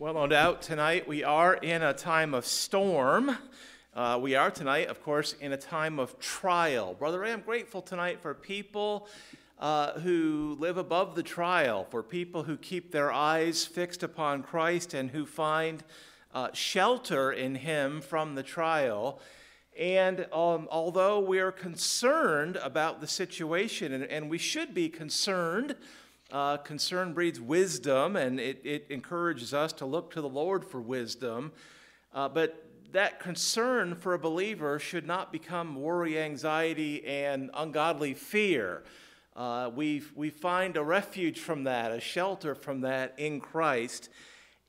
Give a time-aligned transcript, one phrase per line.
[0.00, 3.36] Well, no doubt tonight we are in a time of storm.
[3.92, 6.94] Uh, we are tonight, of course, in a time of trial.
[6.94, 9.08] Brother Ray, I'm grateful tonight for people
[9.58, 14.94] uh, who live above the trial, for people who keep their eyes fixed upon Christ
[14.94, 15.82] and who find
[16.32, 19.20] uh, shelter in Him from the trial.
[19.76, 25.74] And um, although we're concerned about the situation, and, and we should be concerned,
[26.30, 30.80] uh, concern breeds wisdom, and it, it, encourages us to look to the Lord for
[30.80, 31.52] wisdom.
[32.14, 38.82] Uh, but that concern for a believer should not become worry, anxiety, and ungodly fear.
[39.36, 44.08] Uh, we, we find a refuge from that, a shelter from that in Christ.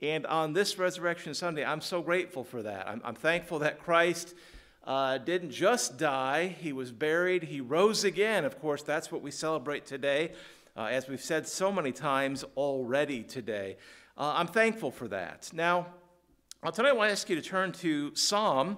[0.01, 2.87] And on this Resurrection Sunday, I'm so grateful for that.
[2.87, 4.33] I'm, I'm thankful that Christ
[4.85, 8.45] uh, didn't just die, he was buried, he rose again.
[8.45, 10.31] Of course, that's what we celebrate today
[10.79, 13.75] uh, as we've said so many times already today.
[14.17, 15.49] Uh, I'm thankful for that.
[15.51, 15.87] Now,
[16.63, 18.77] uh, tonight I want to ask you to turn to Psalm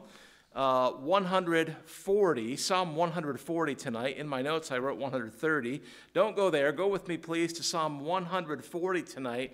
[0.55, 2.57] uh, 140.
[2.57, 4.17] Psalm 140 tonight.
[4.17, 5.83] In my notes, I wrote 130.
[6.15, 6.71] Don't go there.
[6.71, 9.53] Go with me, please, to Psalm 140 tonight.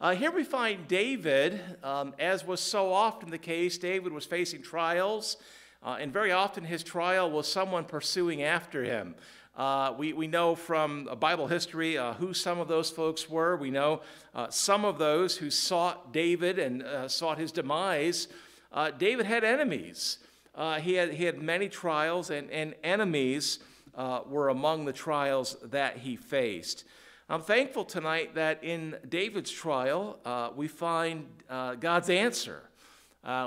[0.00, 4.60] Uh, here we find David, um, as was so often the case, David was facing
[4.60, 5.36] trials,
[5.84, 9.14] uh, and very often his trial was someone pursuing after him.
[9.56, 13.56] Uh, we, we know from Bible history uh, who some of those folks were.
[13.56, 14.02] We know
[14.34, 18.28] uh, some of those who sought David and uh, sought his demise.
[18.70, 20.18] Uh, David had enemies.
[20.54, 23.58] Uh, he, had, he had many trials, and, and enemies
[24.26, 26.84] were among the trials that he faced.
[27.30, 30.18] I'm thankful tonight that in David's trial,
[30.54, 32.62] we find God's answer.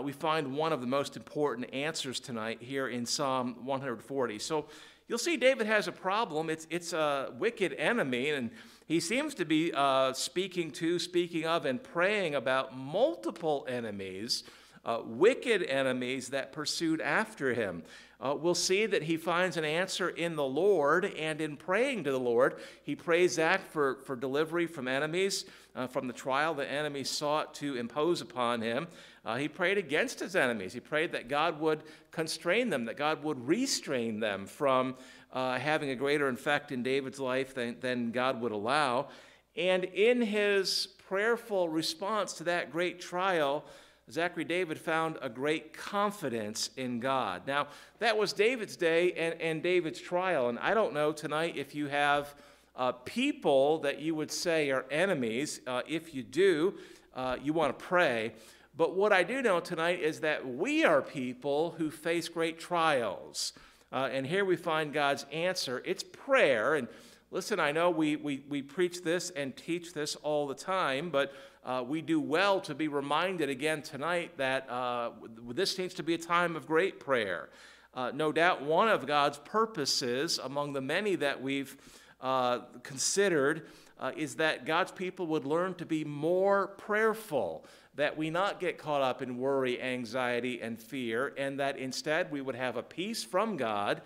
[0.04, 4.40] we find one of the most important answers tonight here in Psalm 140.
[4.40, 4.66] So
[5.10, 6.50] you'll see David has a problem.
[6.50, 8.52] It's, it's a wicked enemy, and
[8.88, 14.44] he seems to be uh, speaking to, speaking of, and praying about multiple enemies,
[14.86, 17.84] uh, wicked enemies that pursued after him.
[18.22, 22.12] Uh, we'll see that he finds an answer in the Lord, and in praying to
[22.12, 26.70] the Lord, he prays that for, for delivery from enemies, uh, from the trial the
[26.70, 28.88] enemies sought to impose upon him.
[29.24, 30.74] Uh, he prayed against his enemies.
[30.74, 34.96] He prayed that God would constrain them, that God would restrain them from
[35.32, 39.08] uh, having a greater effect in David's life than, than God would allow.
[39.56, 43.66] And in his prayerful response to that great trial,
[44.12, 47.44] Zachary David found a great confidence in God.
[47.46, 47.68] Now,
[48.00, 50.50] that was David's day and, and David's trial.
[50.50, 52.34] And I don't know tonight if you have
[52.76, 55.62] uh, people that you would say are enemies.
[55.68, 56.74] Uh, if you do,
[57.16, 58.34] uh, you want to pray.
[58.76, 63.54] But what I do know tonight is that we are people who face great trials.
[63.92, 65.84] Uh, and here we find God's answer.
[65.86, 66.76] It's prayer.
[66.76, 66.88] And
[67.30, 71.34] listen, I know we, we, we preach this and teach this all the time, but
[71.70, 75.12] uh, we do well to be reminded again tonight that uh,
[75.50, 77.50] this needs to be a time of great prayer.
[77.94, 81.78] Uh, no doubt one of God's purposes among the many that we've
[82.22, 83.68] uh, considered
[84.00, 87.64] uh, is that God's people would learn to be more prayerful
[87.94, 92.42] that we not get caught up in worry, anxiety, and fear, and that instead we
[92.42, 94.02] would have a peace from God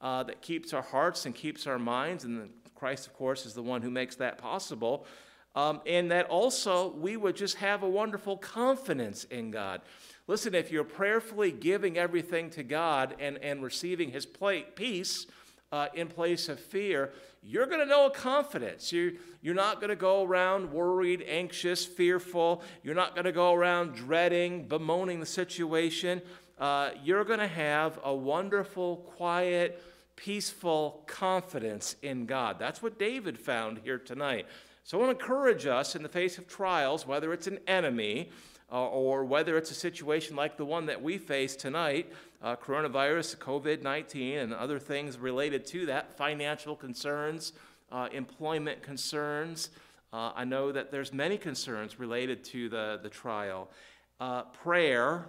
[0.00, 3.62] uh, that keeps our hearts and keeps our minds, and Christ, of course, is the
[3.62, 5.04] one who makes that possible.
[5.54, 9.80] Um, and that also we would just have a wonderful confidence in God.
[10.26, 15.26] Listen, if you're prayerfully giving everything to God and, and receiving His plate, peace
[15.72, 18.92] uh, in place of fear, you're going to know a confidence.
[18.92, 22.62] You're, you're not going to go around worried, anxious, fearful.
[22.82, 26.20] You're not going to go around dreading, bemoaning the situation.
[26.58, 29.82] Uh, you're going to have a wonderful, quiet,
[30.16, 32.58] peaceful confidence in God.
[32.58, 34.46] That's what David found here tonight.
[34.88, 38.30] So I want to encourage us in the face of trials, whether it's an enemy
[38.72, 42.10] uh, or whether it's a situation like the one that we face tonight,
[42.42, 47.52] uh, coronavirus, COVID 19, and other things related to that, financial concerns,
[47.92, 49.68] uh, employment concerns.
[50.10, 53.68] Uh, I know that there's many concerns related to the, the trial.
[54.18, 55.26] Uh, prayer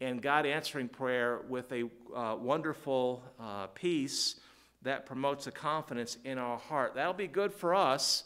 [0.00, 3.22] and God answering prayer with a uh, wonderful
[3.72, 4.40] peace
[4.82, 6.96] that promotes a confidence in our heart.
[6.96, 8.24] That'll be good for us.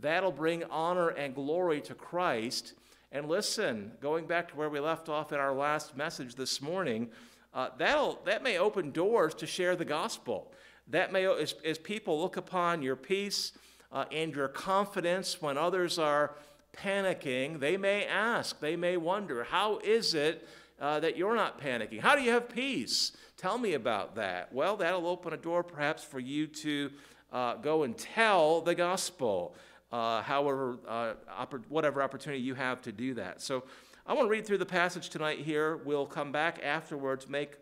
[0.00, 2.74] That'll bring honor and glory to Christ.
[3.12, 7.10] And listen, going back to where we left off in our last message this morning,
[7.54, 10.50] uh, that'll, that may open doors to share the gospel.
[10.88, 13.52] That may, as, as people look upon your peace
[13.92, 16.34] uh, and your confidence when others are
[16.76, 20.46] panicking, they may ask, they may wonder, how is it
[20.80, 22.00] uh, that you're not panicking?
[22.00, 23.12] How do you have peace?
[23.36, 24.52] Tell me about that.
[24.52, 26.90] Well, that'll open a door perhaps for you to
[27.32, 29.54] uh, go and tell the gospel.
[29.94, 33.40] Uh, however, uh, oppor- whatever opportunity you have to do that.
[33.40, 33.62] So
[34.04, 35.76] I want to read through the passage tonight here.
[35.76, 37.58] We'll come back afterwards, make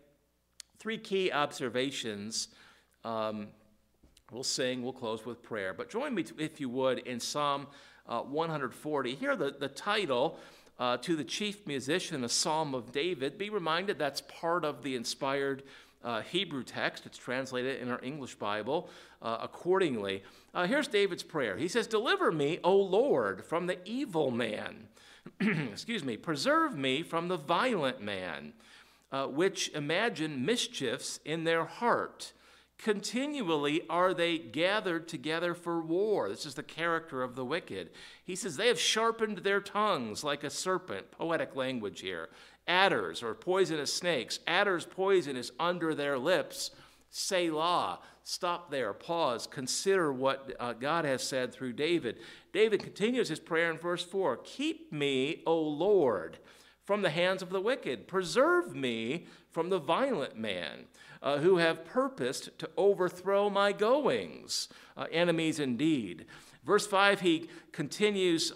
[0.79, 2.47] three key observations.
[3.03, 3.49] Um,
[4.31, 5.75] we'll sing, we'll close with prayer.
[5.75, 7.67] But join me, if you would, in Psalm
[8.09, 9.13] uh, 140.
[9.13, 10.39] Here, the, the title
[10.79, 13.37] uh, to the chief musician, a psalm of David.
[13.37, 15.61] Be reminded that's part of the inspired
[16.03, 17.05] uh, Hebrew text.
[17.05, 18.89] It's translated in our English Bible
[19.21, 20.23] uh, accordingly.
[20.53, 21.57] Uh, here's David's prayer.
[21.57, 24.87] He says, Deliver me, O Lord, from the evil man.
[25.39, 26.17] Excuse me.
[26.17, 28.53] Preserve me from the violent man,
[29.11, 32.33] uh, which imagine mischiefs in their heart.
[32.83, 36.27] Continually are they gathered together for war.
[36.27, 37.91] This is the character of the wicked.
[38.25, 41.11] He says, They have sharpened their tongues like a serpent.
[41.11, 42.27] Poetic language here.
[42.67, 44.39] Adders or poisonous snakes.
[44.47, 46.71] Adders' poison is under their lips.
[47.09, 47.99] Selah.
[48.25, 52.19] Stop there, pause, consider what uh, God has said through David.
[52.53, 56.37] David continues his prayer in verse 4 Keep me, O Lord,
[56.85, 58.07] from the hands of the wicked.
[58.07, 60.85] Preserve me from the violent man
[61.21, 64.69] uh, who have purposed to overthrow my goings.
[64.95, 66.25] Uh, enemies indeed.
[66.63, 68.53] Verse 5, he continues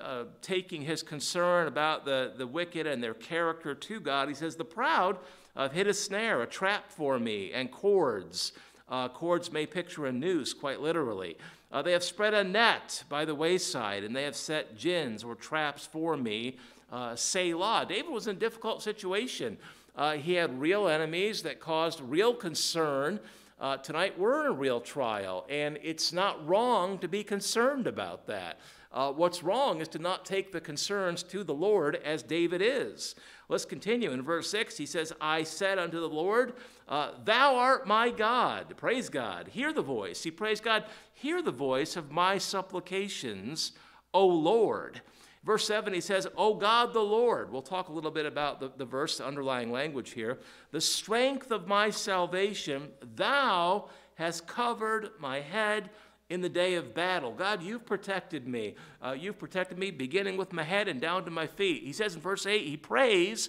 [0.00, 4.28] uh, taking his concern about the, the wicked and their character to God.
[4.28, 5.18] He says, The proud
[5.56, 8.52] have hit a snare, a trap for me, and cords.
[8.88, 11.36] Uh, cords may picture a noose, quite literally.
[11.72, 15.34] Uh, they have spread a net by the wayside, and they have set gins or
[15.34, 16.56] traps for me.
[16.92, 17.84] Uh, Selah.
[17.88, 19.56] David was in a difficult situation.
[19.96, 23.18] Uh, he had real enemies that caused real concern.
[23.60, 28.26] Uh, tonight, we're in a real trial, and it's not wrong to be concerned about
[28.26, 28.58] that.
[28.96, 33.14] Uh, what's wrong is to not take the concerns to the Lord as David is.
[33.50, 34.10] Let's continue.
[34.10, 36.54] In verse 6, he says, I said unto the Lord,
[36.88, 38.74] uh, Thou art my God.
[38.78, 39.48] Praise God.
[39.48, 40.22] Hear the voice.
[40.22, 43.72] He prays God, Hear the voice of my supplications,
[44.14, 45.02] O Lord.
[45.44, 47.52] Verse 7, he says, O God the Lord.
[47.52, 50.38] We'll talk a little bit about the, the verse, the underlying language here.
[50.70, 55.90] The strength of my salvation, thou hast covered my head
[56.28, 57.32] in the day of battle.
[57.32, 58.74] God, you've protected me.
[59.00, 61.84] Uh, you've protected me beginning with my head and down to my feet.
[61.84, 63.48] He says in verse 8, he prays,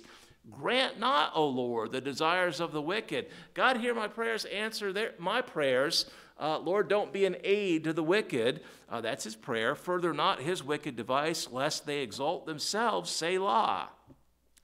[0.49, 3.27] Grant not, O Lord, the desires of the wicked.
[3.53, 6.05] God, hear my prayers, answer their, my prayers.
[6.39, 8.61] Uh, Lord, don't be an aid to the wicked.
[8.89, 9.75] Uh, that's his prayer.
[9.75, 13.09] Further not his wicked device, lest they exalt themselves.
[13.09, 13.89] Say Selah.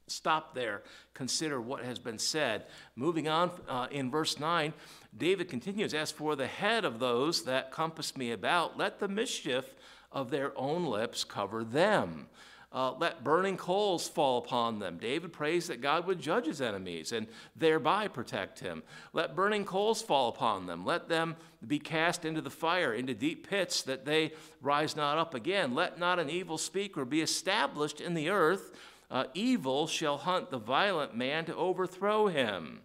[0.07, 0.83] Stop there.
[1.13, 2.65] Consider what has been said.
[2.95, 4.73] Moving on uh, in verse 9,
[5.17, 9.75] David continues As for the head of those that compass me about, let the mischief
[10.11, 12.27] of their own lips cover them.
[12.71, 14.97] Uh, let burning coals fall upon them.
[14.97, 18.81] David prays that God would judge his enemies and thereby protect him.
[19.13, 20.83] Let burning coals fall upon them.
[20.83, 21.35] Let them
[21.67, 25.75] be cast into the fire, into deep pits, that they rise not up again.
[25.75, 28.71] Let not an evil speaker be established in the earth.
[29.11, 32.79] Uh, evil shall hunt the violent man to overthrow him.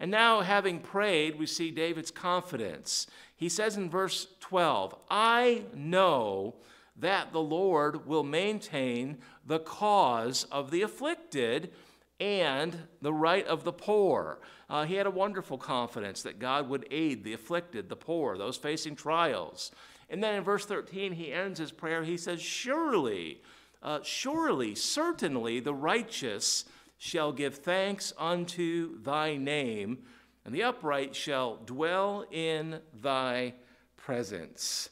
[0.00, 3.06] And now, having prayed, we see David's confidence.
[3.36, 6.54] He says in verse 12, I know
[6.96, 11.72] that the Lord will maintain the cause of the afflicted
[12.20, 14.40] and the right of the poor.
[14.68, 18.56] Uh, he had a wonderful confidence that God would aid the afflicted, the poor, those
[18.56, 19.70] facing trials.
[20.10, 22.02] And then in verse 13, he ends his prayer.
[22.02, 23.40] He says, Surely,
[23.82, 26.64] uh, surely, certainly the righteous
[26.98, 29.98] shall give thanks unto thy name,
[30.44, 33.54] and the upright shall dwell in thy
[33.96, 34.90] presence.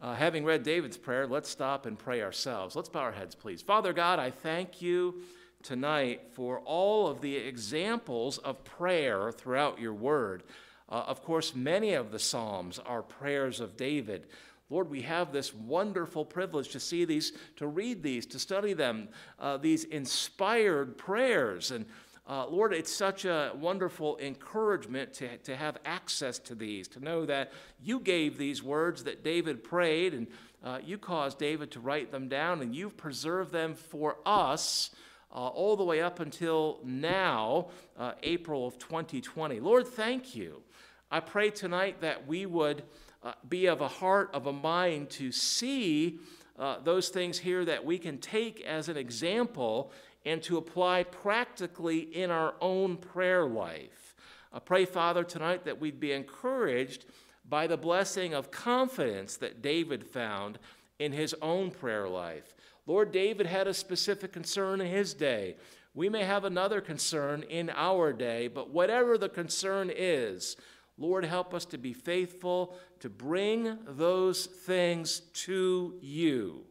[0.00, 2.74] Uh, having read David's prayer, let's stop and pray ourselves.
[2.74, 3.62] Let's bow our heads, please.
[3.62, 5.22] Father God, I thank you
[5.62, 10.42] tonight for all of the examples of prayer throughout your word.
[10.88, 14.26] Uh, of course, many of the Psalms are prayers of David.
[14.72, 19.08] Lord, we have this wonderful privilege to see these, to read these, to study them,
[19.38, 21.72] uh, these inspired prayers.
[21.72, 21.84] And
[22.26, 27.26] uh, Lord, it's such a wonderful encouragement to, to have access to these, to know
[27.26, 27.52] that
[27.82, 30.26] you gave these words that David prayed, and
[30.64, 34.90] uh, you caused David to write them down, and you've preserved them for us.
[35.34, 39.60] Uh, all the way up until now, uh, April of 2020.
[39.60, 40.62] Lord, thank you.
[41.10, 42.82] I pray tonight that we would
[43.22, 46.18] uh, be of a heart, of a mind to see
[46.58, 49.92] uh, those things here that we can take as an example
[50.24, 54.14] and to apply practically in our own prayer life.
[54.52, 57.06] I pray, Father, tonight that we'd be encouraged
[57.48, 60.58] by the blessing of confidence that David found
[60.98, 62.54] in his own prayer life.
[62.86, 65.56] Lord, David had a specific concern in his day.
[65.94, 70.56] We may have another concern in our day, but whatever the concern is,
[70.98, 76.64] Lord, help us to be faithful to bring those things to you.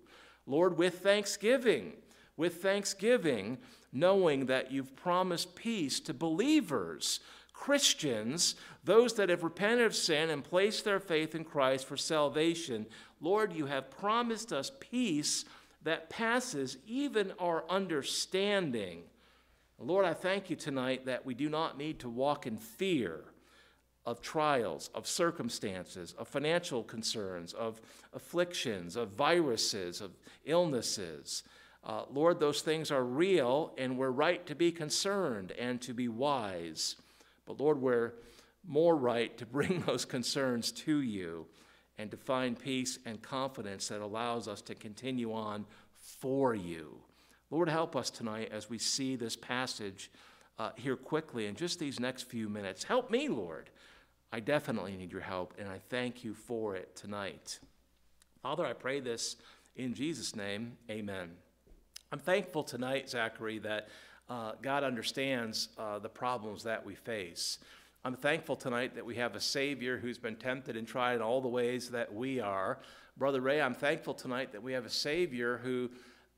[0.46, 1.94] Lord, with thanksgiving,
[2.38, 3.58] with thanksgiving,
[3.92, 7.20] knowing that you've promised peace to believers,
[7.54, 12.88] Christians, those that have repented of sin and placed their faith in Christ for salvation.
[13.20, 15.46] Lord, you have promised us peace
[15.84, 19.04] that passes even our understanding.
[19.78, 23.31] Lord, I thank you tonight that we do not need to walk in fear
[24.06, 27.82] of trials, of circumstances, of financial concerns, of
[28.14, 30.12] afflictions, of viruses, of
[30.46, 31.44] illnesses.
[31.84, 36.08] Uh, Lord, those things are real, and we're right to be concerned and to be
[36.08, 36.96] wise.
[37.46, 38.14] But Lord, we're
[38.68, 41.46] more right to bring those concerns to you
[41.98, 45.66] and to find peace and confidence that allows us to continue on
[45.96, 46.98] for you.
[47.52, 50.10] Lord, help us tonight as we see this passage
[50.58, 52.84] uh, here quickly in just these next few minutes.
[52.84, 53.70] Help me, Lord.
[54.34, 57.60] I definitely need your help, and I thank you for it tonight.
[58.42, 59.36] Father, I pray this
[59.76, 60.78] in Jesus' name.
[60.90, 61.32] Amen.
[62.14, 63.90] I'm thankful tonight, Zachary, that
[64.30, 67.60] uh, God understands uh, the problems that we face.
[68.06, 71.42] I'm thankful tonight that we have a Savior who's been tempted and tried in all
[71.42, 72.80] the ways that we are.
[73.18, 75.90] Brother Ray, I'm thankful tonight that we have a Savior who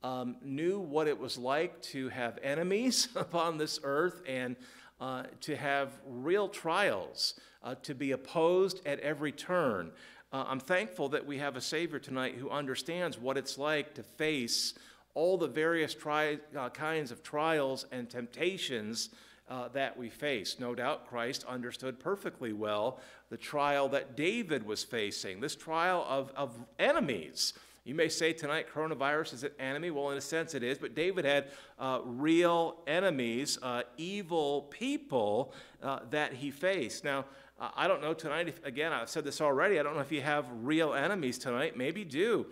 [0.01, 4.55] um, knew what it was like to have enemies upon this earth and
[5.00, 9.91] uh, to have real trials, uh, to be opposed at every turn.
[10.31, 14.03] Uh, I'm thankful that we have a Savior tonight who understands what it's like to
[14.03, 14.73] face
[15.13, 19.09] all the various tri- uh, kinds of trials and temptations
[19.50, 20.57] uh, that we face.
[20.59, 26.31] No doubt Christ understood perfectly well the trial that David was facing, this trial of,
[26.35, 27.53] of enemies.
[27.85, 29.91] You may say tonight coronavirus is an enemy.
[29.91, 31.47] Well, in a sense it is, but David had
[31.77, 37.03] uh, real enemies, uh, evil people uh, that he faced.
[37.03, 37.25] Now,
[37.59, 40.13] uh, I don't know tonight, if, again, I've said this already, I don't know if
[40.13, 41.75] you have real enemies tonight.
[41.75, 42.45] Maybe do.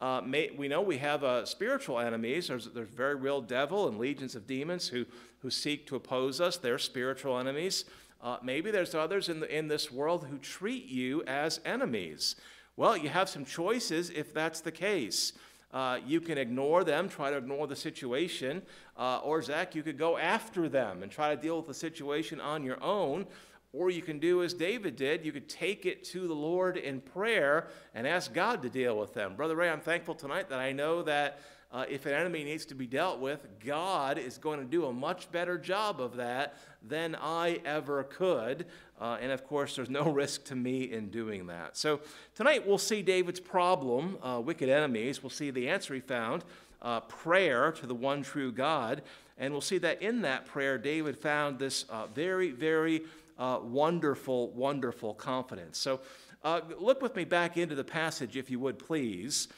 [0.00, 2.48] Uh, may, we know we have uh, spiritual enemies.
[2.48, 5.04] There's, there's very real devil and legions of demons who,
[5.40, 6.56] who seek to oppose us.
[6.56, 7.84] They're spiritual enemies.
[8.22, 12.36] Uh, maybe there's others in, the, in this world who treat you as enemies.
[12.78, 15.32] Well, you have some choices if that's the case.
[15.72, 18.62] Uh, you can ignore them, try to ignore the situation,
[18.96, 22.40] uh, or Zach, you could go after them and try to deal with the situation
[22.40, 23.26] on your own.
[23.72, 25.26] Or you can do as David did.
[25.26, 27.66] You could take it to the Lord in prayer
[27.96, 29.34] and ask God to deal with them.
[29.34, 32.74] Brother Ray, I'm thankful tonight that I know that uh, if an enemy needs to
[32.74, 36.54] be dealt with, God is going to do a much better job of that
[36.86, 38.66] than I ever could.
[39.00, 41.76] Uh, and of course, there's no risk to me in doing that.
[41.76, 42.00] So
[42.34, 45.22] tonight we'll see David's problem, uh, wicked enemies.
[45.22, 46.44] We'll see the answer he found,
[46.82, 49.02] uh, prayer to the one true God.
[49.36, 53.02] And we'll see that in that prayer, David found this uh, very, very
[53.38, 55.78] uh, wonderful, wonderful confidence.
[55.78, 56.00] So
[56.42, 59.48] uh, look with me back into the passage, if you would please.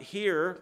[0.00, 0.58] Here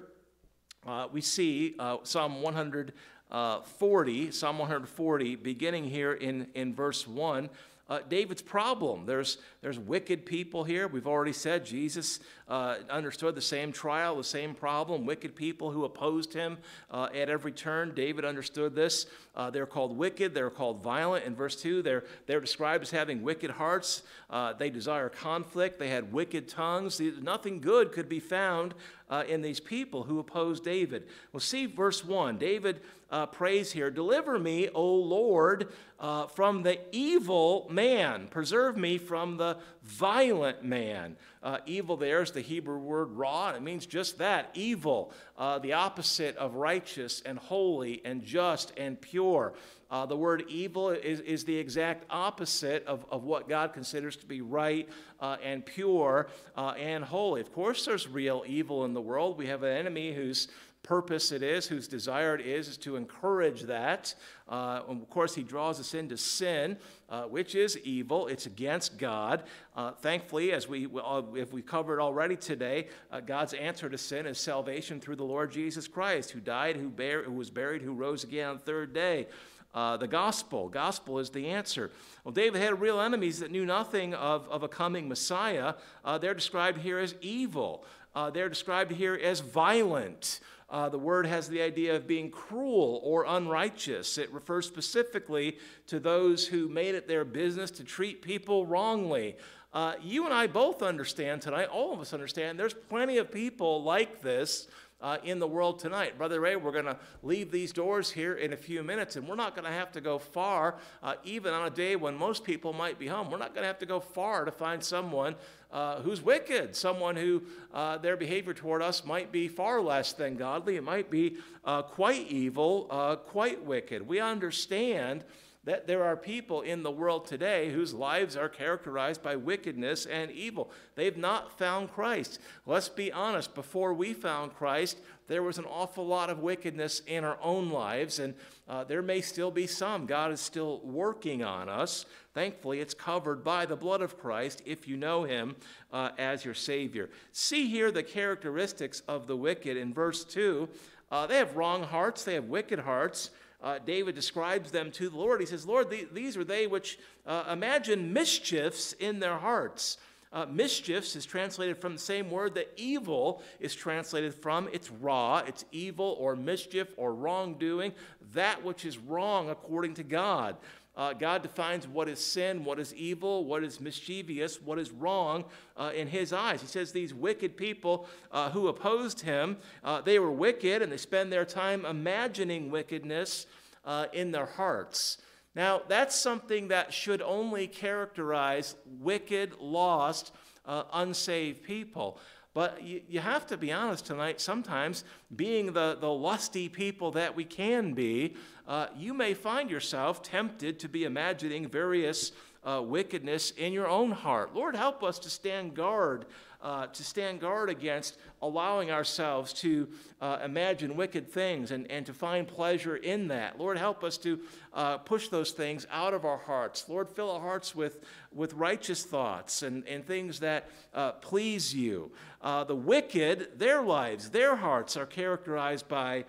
[1.12, 7.49] we see Psalm 140, Psalm 140, beginning here in, in verse 1
[7.88, 9.05] uh, David's problem.
[9.05, 10.88] There's, there's wicked people here.
[10.88, 15.05] We've already said Jesus uh, understood the same trial, the same problem.
[15.05, 16.59] Wicked people who opposed him
[16.91, 17.95] uh, at every turn.
[17.95, 19.07] David understood this.
[19.37, 21.25] Uh, they're called wicked, they're called violent.
[21.25, 24.03] In verse 2, they're, they're described as having wicked hearts.
[24.31, 27.00] Uh, they desire conflict, they had wicked tongues.
[27.00, 28.75] Nothing good could be found
[29.14, 31.06] uh, in these people who opposed David.
[31.33, 32.37] Well, see verse 1.
[32.37, 32.80] David
[33.11, 38.26] uh, prays here Deliver me, O Lord, uh, from the evil man.
[38.26, 41.16] Preserve me from the violent man.
[41.44, 45.61] Uh, evil there is the Hebrew word ra, and it means just that evil, uh,
[45.61, 49.54] the opposite of righteous and holy and just and pure.
[49.91, 54.26] Uh, the word evil is, is the exact opposite of, of what God considers to
[54.26, 54.88] be right
[55.21, 57.41] uh, and pure uh, and holy.
[57.41, 59.38] Of course, there's real evil in the world.
[59.38, 60.49] We have an enemy whose
[60.83, 64.14] purpose it is, whose desire it is, is to encourage that.
[64.47, 66.76] Uh, of course, he draws us into sin,
[67.09, 68.26] uh, which is evil.
[68.26, 69.45] It's against God.
[69.75, 70.87] Uh, thankfully, as we
[71.35, 72.88] if we covered already today,
[73.26, 76.91] God's answer to sin is salvation through the Lord Jesus Christ, who died, who,
[77.25, 79.26] who was buried, who rose again on the third day.
[79.75, 80.69] Uh, the gospel.
[80.69, 81.90] Gospel is the answer.
[82.23, 85.75] Well, David had real enemies that knew nothing of, of a coming Messiah.
[86.04, 90.38] Uh, they're described here as evil, uh, they're described here as violent.
[90.71, 94.16] Uh, the word has the idea of being cruel or unrighteous.
[94.16, 99.37] It refers specifically to those who made it their business to treat people wrongly.
[99.73, 103.83] Uh, you and I both understand tonight, all of us understand, there's plenty of people
[103.83, 104.69] like this
[105.04, 106.16] uh, in the world tonight.
[106.16, 109.34] Brother Ray, we're going to leave these doors here in a few minutes, and we're
[109.34, 112.73] not going to have to go far, uh, even on a day when most people
[112.73, 113.30] might be home.
[113.30, 115.34] We're not going to have to go far to find someone
[115.70, 117.42] uh, who's wicked, someone who
[117.75, 120.76] uh, their behavior toward us might be far less than godly.
[120.76, 124.08] It might be uh, quite evil, uh, quite wicked.
[124.08, 125.23] We understand
[125.64, 130.30] that there are people in the world today whose lives are characterized by wickedness and
[130.30, 130.71] evil.
[130.94, 132.38] They've not found Christ.
[132.66, 137.25] Let's be honest, before we found Christ, there was an awful lot of wickedness in
[137.25, 138.35] our own lives, and
[138.68, 140.04] uh, there may still be some.
[140.04, 142.04] God is still working on us.
[142.35, 145.56] Thankfully, it's covered by the blood of Christ if you know Him
[145.92, 147.09] uh, as your Savior.
[147.33, 150.68] See here the characteristics of the wicked in verse 2.
[151.11, 153.30] Uh, they have wrong hearts, they have wicked hearts
[153.64, 155.40] uh, David describes them to the Lord.
[155.40, 159.97] He says, Lord, the, these are they which uh, imagine mischiefs in their hearts.
[160.35, 164.68] Uh, mischiefs is translated from the same word that evil is translated from.
[164.73, 167.92] It's ra, it's evil or mischief or wrongdoing,
[168.35, 170.56] that which is wrong according to God.
[170.97, 175.45] Uh, God defines what is sin, what is evil, what is mischievous, what is wrong
[175.77, 176.61] uh, in His eyes.
[176.61, 180.97] He says these wicked people uh, who opposed Him, uh, they were wicked and they
[180.97, 183.47] spend their time imagining wickedness
[183.85, 185.19] uh, in their hearts.
[185.57, 190.33] Now, that's something that should only characterize wicked, lost,
[190.67, 192.19] uh, unsaved people.
[192.54, 195.02] But you, you, have to be honest tonight, sometimes,
[195.34, 198.37] being the, the lusty people that we can be,
[198.68, 202.30] uh, you may find yourself tempted to be imagining various
[202.64, 204.54] uh, wickedness in your own heart.
[204.54, 206.26] Lord, help us to stand guard
[206.64, 209.87] uh, to stand guard against allowing ourselves to
[210.23, 213.61] uh, imagine wicked things and, and to find pleasure in that.
[213.61, 214.40] Lord, help us to
[214.73, 216.88] uh, push those things out of our hearts.
[216.88, 218.00] Lord, fill our hearts with,
[218.33, 222.11] with righteous thoughts and, and things that uh, please you.
[222.40, 226.25] Uh, the wicked, their lives, their hearts are characterized by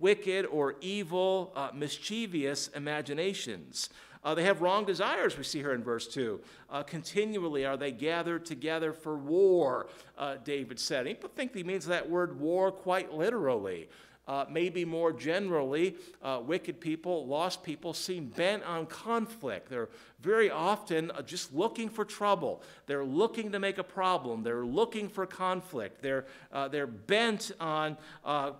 [0.00, 3.90] wicked or evil, mischievous imaginations.
[4.24, 6.40] Uh, they have wrong desires, we see here in verse 2.
[6.70, 11.06] Uh, continually are they gathered together for war, uh, David said.
[11.06, 13.88] And think he means that word war quite literally.
[14.28, 19.68] Uh, maybe more generally, uh, wicked people, lost people seem bent on conflict.
[19.68, 19.88] They're
[20.20, 22.62] very often uh, just looking for trouble.
[22.86, 24.44] They're looking to make a problem.
[24.44, 26.00] They're looking for conflict.
[26.00, 26.26] They're,
[26.70, 27.96] they're bent on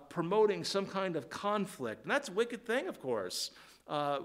[0.09, 2.03] promoting some kind of conflict.
[2.03, 3.51] And that's a wicked thing, of course.
[3.87, 4.19] Uh,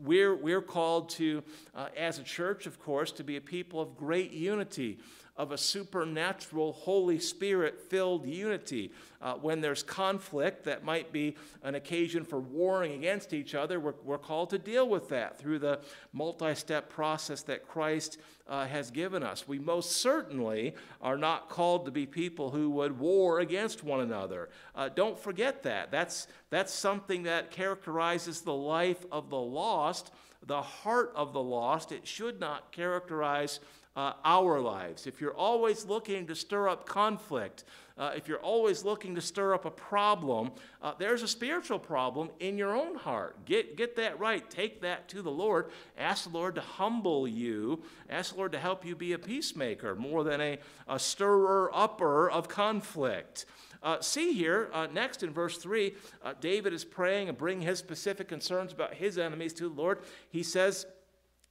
[0.00, 1.42] we're, we're called to,
[1.74, 4.98] uh, as a church, of course, to be a people of great unity,
[5.36, 8.90] of a supernatural, Holy Spirit filled unity.
[9.20, 13.94] Uh, when there's conflict that might be an occasion for warring against each other, we're,
[14.04, 15.80] we're called to deal with that through the
[16.12, 18.18] multi step process that Christ
[18.48, 19.48] uh, has given us.
[19.48, 24.48] We most certainly are not called to be people who would war against one another.
[24.74, 25.90] Uh, don't forget that.
[25.90, 30.12] That's, that's something that characterizes the life of the lost,
[30.46, 31.90] the heart of the lost.
[31.90, 33.60] It should not characterize
[33.96, 35.06] uh, our lives.
[35.06, 37.64] If you're always looking to stir up conflict,
[37.98, 40.50] uh, if you're always looking to stir up a problem,
[40.82, 43.42] uh, there's a spiritual problem in your own heart.
[43.46, 44.48] Get, get that right.
[44.50, 45.70] Take that to the Lord.
[45.96, 47.82] Ask the Lord to humble you.
[48.10, 52.30] Ask the Lord to help you be a peacemaker more than a, a stirrer upper
[52.30, 53.46] of conflict.
[53.82, 57.78] Uh, see here, uh, next in verse 3, uh, David is praying and bringing his
[57.78, 60.00] specific concerns about his enemies to the Lord.
[60.28, 60.86] He says,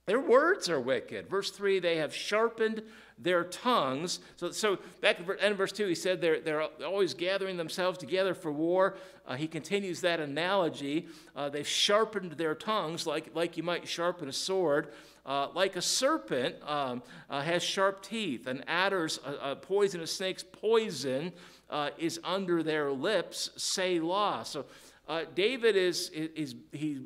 [0.05, 1.29] their words are wicked.
[1.29, 2.83] Verse 3 they have sharpened
[3.17, 4.19] their tongues.
[4.35, 8.51] So, so back in verse 2, he said they're, they're always gathering themselves together for
[8.51, 8.97] war.
[9.25, 11.07] Uh, he continues that analogy.
[11.35, 14.89] Uh, they've sharpened their tongues like, like you might sharpen a sword.
[15.25, 21.33] Uh, like a serpent um, uh, has sharp teeth, an adder's a, poisonous snake's poison
[21.71, 23.49] uh, is under their lips.
[23.55, 24.43] Selah.
[24.45, 24.65] So
[25.07, 27.01] uh, David is, is, is he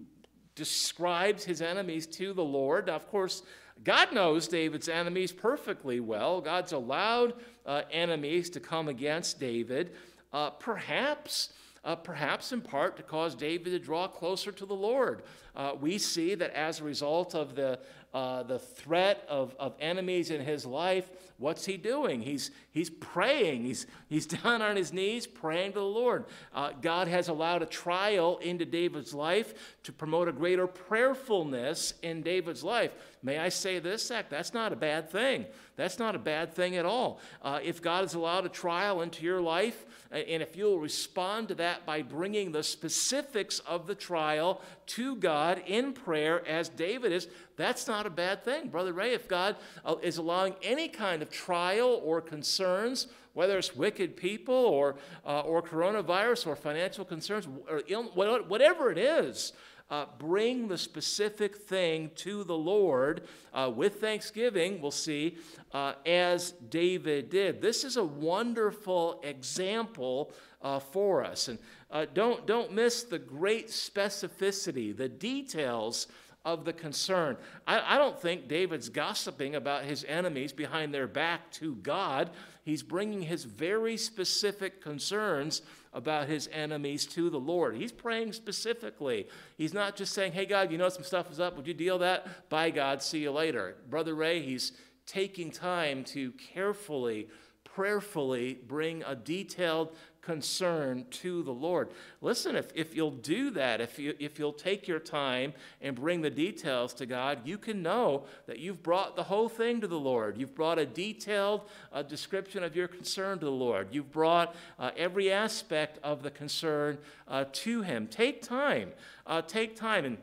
[0.59, 2.87] describes his enemies to the Lord.
[2.87, 3.43] Now, of course,
[3.83, 6.41] God knows David's enemies perfectly well.
[6.41, 7.33] God's allowed
[7.65, 9.93] uh, enemies to come against David,
[10.33, 11.53] uh, perhaps.
[11.81, 15.23] Uh, perhaps in part to cause David to draw closer to the Lord.
[15.55, 17.79] Uh, we see that as a result of the,
[18.13, 22.21] uh, the threat of, of enemies in his life, what's he doing?
[22.21, 23.63] He's, he's praying.
[23.63, 26.25] He's, he's down on his knees praying to the Lord.
[26.53, 32.23] Uh, God has allowed a trial into David's life to promote a greater prayerfulness in
[32.23, 32.91] David's life.
[33.21, 34.29] May I say this, Zach?
[34.29, 35.45] That's not a bad thing.
[35.75, 37.19] That's not a bad thing at all.
[37.41, 41.55] Uh, if God has allowed a trial into your life, and if you'll respond to
[41.55, 47.27] that by bringing the specifics of the trial to God in prayer, as David is,
[47.55, 48.69] that's not not a bad thing.
[48.69, 53.07] Brother Ray, if God uh, is allowing any kind of trial or concerns,
[53.39, 58.97] whether it's wicked people or, uh, or coronavirus or financial concerns or Ill, whatever it
[58.97, 59.53] is,
[59.89, 63.21] uh, bring the specific thing to the Lord
[63.53, 65.37] uh, with thanksgiving, we'll see,
[65.73, 67.61] uh, as David did.
[67.61, 71.47] This is a wonderful example uh, for us.
[71.47, 71.59] And
[71.91, 76.07] uh, don't, don't miss the great specificity, the details
[76.43, 77.37] of the concern.
[77.65, 82.29] I, I, don't think David's gossiping about his enemies behind their back to God.
[82.63, 85.61] He's bringing his very specific concerns
[85.93, 87.75] about his enemies to the Lord.
[87.75, 89.27] He's praying specifically.
[89.57, 91.57] He's not just saying, hey, God, you know some stuff is up.
[91.57, 92.49] Would you deal that?
[92.49, 93.01] Bye, God.
[93.01, 93.75] See you later.
[93.89, 94.73] Brother Ray, he's
[95.07, 97.27] taking time to carefully,
[97.63, 101.89] prayerfully bring a detailed concern to the Lord.
[102.21, 106.21] Listen, if, if you'll do that, if, you, if you'll take your time and bring
[106.21, 109.99] the details to God, you can know that you've brought the whole thing to the
[109.99, 110.37] Lord.
[110.37, 113.89] You've brought a detailed uh, description of your concern to the Lord.
[113.91, 118.07] You've brought uh, every aspect of the concern uh, to Him.
[118.07, 118.91] Take time.
[119.25, 120.05] Uh, take time.
[120.05, 120.17] And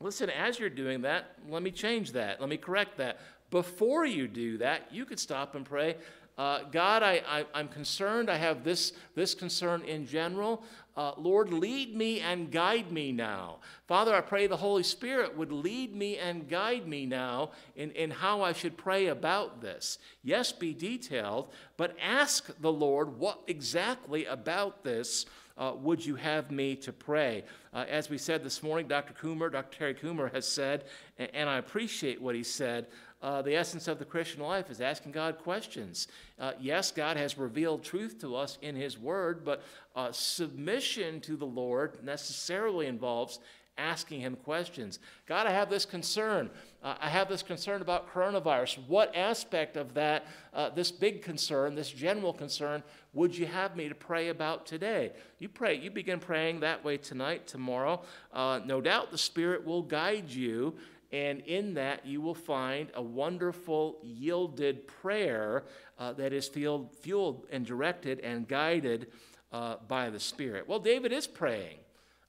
[0.00, 2.40] listen, as you're doing that, let me change that.
[2.40, 3.18] Let me correct that.
[3.50, 5.96] Before you do that, you could stop and pray,
[6.38, 8.30] uh, God, I, am concerned.
[8.30, 10.62] I have this, this concern in general.
[10.96, 13.58] Uh, Lord, lead me and guide me now.
[13.86, 18.10] Father, I pray the Holy Spirit would lead me and guide me now in, in
[18.10, 19.98] how I should pray about this.
[20.22, 25.26] Yes, be detailed, but ask the Lord what exactly about this
[25.58, 27.44] uh, would you have me to pray?
[27.72, 29.14] Uh, as we said this morning, Dr.
[29.14, 29.78] Coomer, Dr.
[29.78, 30.84] Terry Coomer has said,
[31.18, 32.86] and, and I appreciate what he said,
[33.22, 36.08] uh, the essence of the Christian life is asking God questions.
[36.38, 39.62] Uh, yes, God has revealed truth to us in His Word, but
[39.94, 43.40] uh, submission to the Lord necessarily involves
[43.78, 44.98] asking Him questions.
[45.26, 46.50] God, I have this concern.
[46.82, 48.78] Uh, I have this concern about coronavirus.
[48.86, 53.88] What aspect of that, uh, this big concern, this general concern, would you have me
[53.88, 55.12] to pray about today?
[55.38, 58.02] You pray, you begin praying that way tonight, tomorrow.
[58.32, 60.74] Uh, no doubt the Spirit will guide you
[61.12, 65.64] and in that, you will find a wonderful, yielded prayer
[65.98, 69.08] uh, that is fueled, fueled and directed and guided
[69.52, 70.68] uh, by the Spirit.
[70.68, 71.78] Well, David is praying.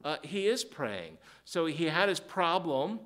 [0.04, 1.18] Uh, he is praying.
[1.44, 3.00] So he had his problem.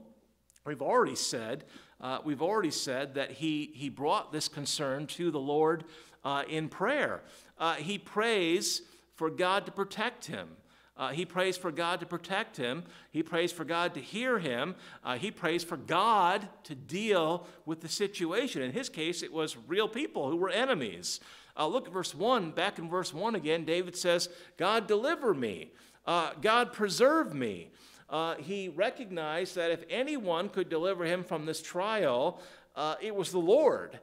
[0.65, 1.63] We've already said,
[2.01, 5.85] uh, we've already said that he, he brought this concern to the Lord
[6.23, 7.21] uh, in prayer.
[7.57, 8.81] Uh, he prays
[9.15, 10.49] for God to protect him.
[10.97, 12.83] Uh, he prays for God to protect him.
[13.11, 14.75] He prays for God to hear him.
[15.03, 18.61] Uh, he prays for God to deal with the situation.
[18.61, 21.19] In his case, it was real people who were enemies.
[21.57, 22.51] Uh, look at verse 1.
[22.51, 25.71] Back in verse 1 again, David says, God deliver me.
[26.05, 27.71] Uh, God preserve me.
[28.09, 32.41] Uh, he recognized that if anyone could deliver him from this trial,
[32.75, 33.99] uh, it was the Lord.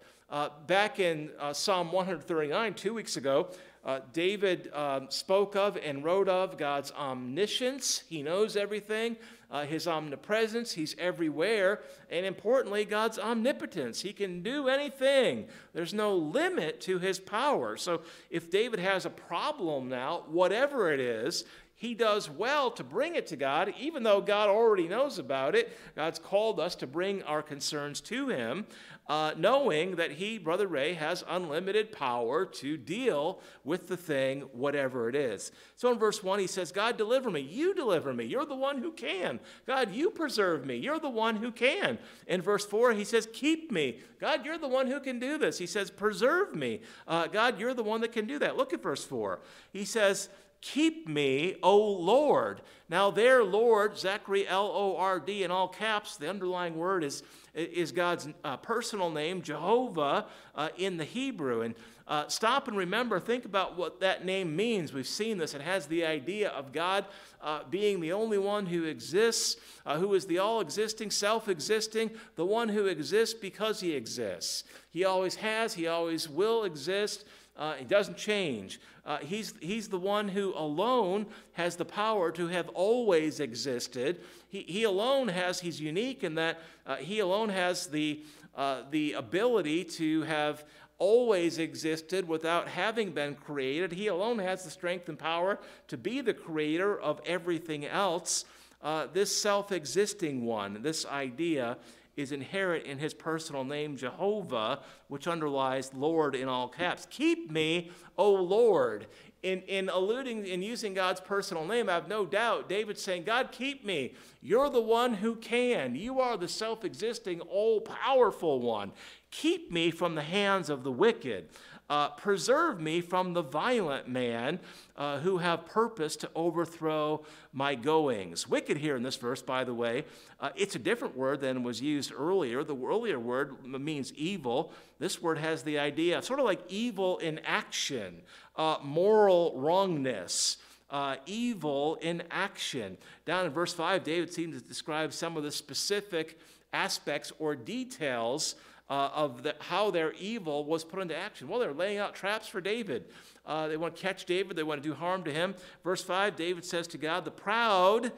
[0.67, 3.49] Back in Psalm 139, two weeks ago,
[3.85, 8.03] uh, David um, spoke of and wrote of God's omniscience.
[8.09, 9.17] He knows everything,
[9.51, 14.03] uh, his omnipresence, he's everywhere, and importantly, God's omnipotence.
[14.03, 17.79] He can do anything, there's no limit to his power.
[17.79, 21.45] So if David has a problem now, whatever it is,
[21.79, 25.79] he does well to bring it to God, even though God already knows about it.
[25.95, 28.67] God's called us to bring our concerns to Him,
[29.09, 35.09] uh, knowing that He, Brother Ray, has unlimited power to deal with the thing, whatever
[35.09, 35.51] it is.
[35.77, 37.40] So in verse 1, he says, God, deliver me.
[37.40, 38.25] You deliver me.
[38.25, 39.40] You're the one who can.
[39.66, 40.77] God, you preserve me.
[40.77, 41.99] You're the one who can.
[42.27, 44.01] In verse 4, he says, Keep me.
[44.21, 45.59] God, you're the one who can do this.
[45.59, 46.81] He says, Preserve me.
[47.07, 48.57] Uh, God, you're the one that can do that.
[48.57, 49.40] Look at verse 4.
[49.73, 50.29] He says,
[50.61, 52.62] Keep me, O Lord.
[52.88, 57.23] Now, there, Lord, Zachary L O R D in all caps, the underlying word is,
[57.59, 61.62] is God's uh, personal name, Jehovah, uh, in the Hebrew.
[61.62, 61.75] And
[62.07, 64.92] uh, stop and remember, think about what that name means.
[64.92, 65.55] We've seen this.
[65.55, 67.05] It has the idea of God
[67.42, 72.11] uh, being the only one who exists, uh, who is the all existing, self existing,
[72.37, 74.64] the one who exists because he exists.
[74.90, 77.27] He always has, he always will exist.
[77.59, 78.81] Uh, he doesn't change.
[79.05, 84.21] Uh, he's, he's the one who alone has the power to have always existed.
[84.48, 88.24] He, he alone has, he's unique in that uh, he alone has the,
[88.56, 90.64] uh, the ability to have
[90.98, 93.92] always existed without having been created.
[93.92, 95.58] He alone has the strength and power
[95.88, 98.44] to be the creator of everything else.
[98.82, 101.78] Uh, this self existing one, this idea,
[102.16, 107.06] is inherent in his personal name, Jehovah, which underlies Lord in all caps.
[107.11, 109.06] Keep me, O Lord.
[109.42, 113.53] In, in alluding in using God's personal name, I have no doubt David's saying, God,
[113.53, 114.14] keep me.
[114.42, 115.94] You're the one who can.
[115.94, 118.92] You are the self existing, all powerful one.
[119.31, 121.48] Keep me from the hands of the wicked.
[121.90, 124.61] Uh, preserve me from the violent man
[124.94, 127.24] uh, who have purpose to overthrow
[127.55, 128.46] my goings.
[128.46, 130.05] Wicked here in this verse, by the way,
[130.38, 132.62] uh, it's a different word than was used earlier.
[132.62, 134.70] The earlier word means evil.
[134.98, 138.20] This word has the idea of sort of like evil in action,
[138.59, 140.59] uh, moral wrongness.
[140.90, 142.97] Uh, evil in action.
[143.27, 146.38] Down in verse 5, David seems to describe some of the specific
[146.73, 148.55] aspects or details
[148.90, 151.49] uh, of the, how their evil was put into action.
[151.49, 153.05] Well, they're laying out traps for David.
[153.44, 155.55] Uh, they want to catch David, they want to do harm to him.
[155.85, 158.12] Verse 5, David says to God, The proud,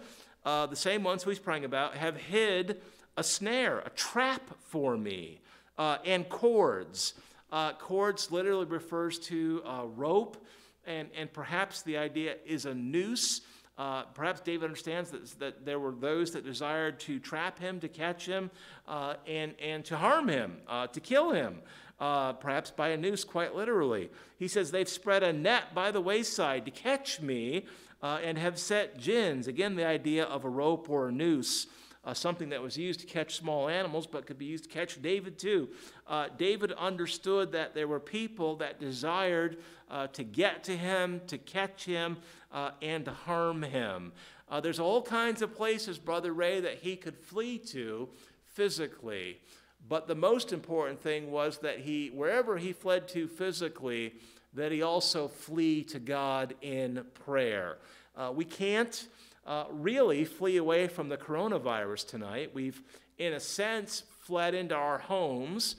[0.44, 2.81] uh, the same ones who he's praying about, have hid
[3.16, 5.40] a snare, a trap for me,
[5.79, 7.14] uh, and cords.
[7.52, 10.44] Uh, cords literally refers to a rope,
[10.86, 13.42] and, and perhaps the idea is a noose.
[13.76, 17.88] Uh, perhaps David understands that, that there were those that desired to trap him, to
[17.88, 18.50] catch him,
[18.86, 21.60] uh, and, and to harm him, uh, to kill him,
[21.98, 24.10] uh, perhaps by a noose, quite literally.
[24.38, 27.66] He says, They've spread a net by the wayside to catch me
[28.02, 29.46] uh, and have set gins.
[29.46, 31.66] Again, the idea of a rope or a noose.
[32.02, 35.02] Uh, something that was used to catch small animals, but could be used to catch
[35.02, 35.68] David too.
[36.06, 39.58] Uh, David understood that there were people that desired
[39.90, 42.16] uh, to get to him, to catch him,
[42.52, 44.12] uh, and to harm him.
[44.48, 48.08] Uh, there's all kinds of places, Brother Ray, that he could flee to
[48.46, 49.38] physically.
[49.88, 54.14] But the most important thing was that he, wherever he fled to physically,
[54.54, 57.78] that he also flee to God in prayer.
[58.16, 59.06] Uh, we can't
[59.50, 62.52] uh, really flee away from the coronavirus tonight.
[62.54, 62.80] We've,
[63.18, 65.74] in a sense, fled into our homes.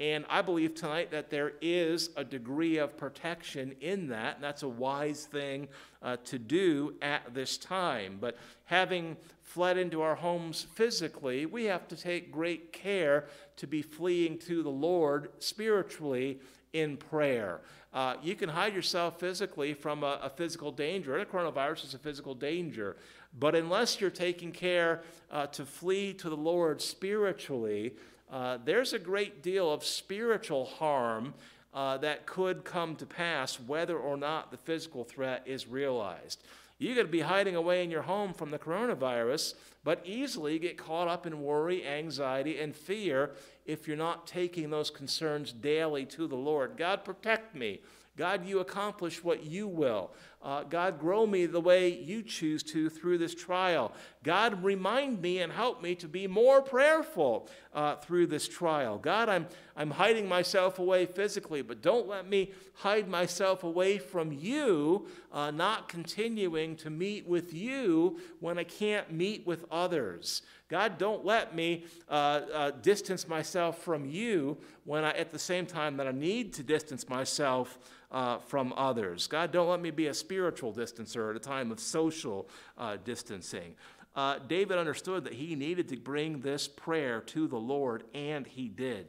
[0.00, 4.64] And I believe tonight that there is a degree of protection in that, and that's
[4.64, 5.68] a wise thing
[6.02, 8.18] uh, to do at this time.
[8.20, 13.82] But having fled into our homes physically, we have to take great care to be
[13.82, 16.40] fleeing to the Lord spiritually
[16.72, 17.60] in prayer.
[17.92, 21.94] Uh, you can hide yourself physically from a, a, physical danger, and a coronavirus is
[21.94, 22.96] a physical danger.
[23.38, 27.94] But unless you're taking care uh, to flee to the Lord spiritually,
[28.30, 31.34] uh, there's a great deal of spiritual harm
[31.74, 36.42] uh, that could come to pass whether or not the physical threat is realized.
[36.82, 41.06] You could be hiding away in your home from the coronavirus, but easily get caught
[41.06, 43.30] up in worry, anxiety, and fear
[43.64, 46.76] if you're not taking those concerns daily to the Lord.
[46.76, 47.82] God, protect me.
[48.16, 50.10] God, you accomplish what you will.
[50.42, 53.92] Uh, God, grow me the way you choose to through this trial.
[54.22, 58.96] God, remind me and help me to be more prayerful uh, through this trial.
[58.98, 64.32] God, I'm, I'm hiding myself away physically, but don't let me hide myself away from
[64.32, 70.42] you, uh, not continuing to meet with you when I can't meet with others.
[70.68, 75.66] God, don't let me uh, uh, distance myself from you when I, at the same
[75.66, 77.78] time that I need to distance myself
[78.10, 79.26] uh, from others.
[79.26, 83.74] God, don't let me be a spiritual distancer at a time of social uh, distancing.
[84.14, 88.68] Uh, David understood that he needed to bring this prayer to the Lord, and he
[88.68, 89.06] did.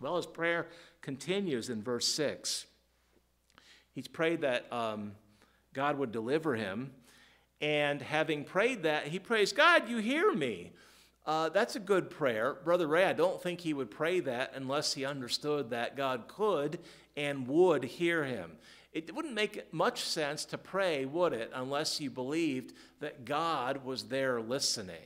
[0.00, 0.68] Well, his prayer
[1.00, 2.66] continues in verse 6.
[3.94, 5.12] He's prayed that um,
[5.74, 6.92] God would deliver him.
[7.60, 10.72] And having prayed that, he prays, God, you hear me.
[11.24, 12.56] Uh, that's a good prayer.
[12.64, 16.80] Brother Ray, I don't think he would pray that unless he understood that God could
[17.16, 18.52] and would hear him.
[18.92, 24.04] It wouldn't make much sense to pray, would it, unless you believed that God was
[24.04, 25.00] there listening.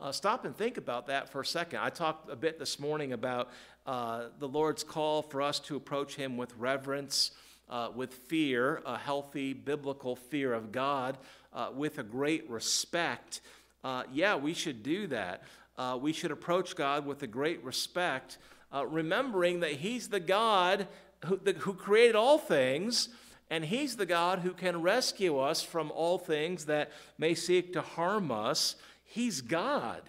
[0.00, 1.78] Uh, stop and think about that for a second.
[1.78, 3.50] I talked a bit this morning about
[3.86, 7.30] uh, the Lord's call for us to approach Him with reverence,
[7.68, 11.16] uh, with fear, a healthy biblical fear of God,
[11.52, 13.42] uh, with a great respect.
[13.84, 15.44] Uh, yeah, we should do that.
[15.78, 18.38] Uh, we should approach God with a great respect,
[18.72, 20.88] remembering that He's the God
[21.26, 23.08] who, the, who created all things,
[23.50, 27.82] and He's the God who can rescue us from all things that may seek to
[27.82, 28.76] harm us.
[29.04, 30.02] He's God.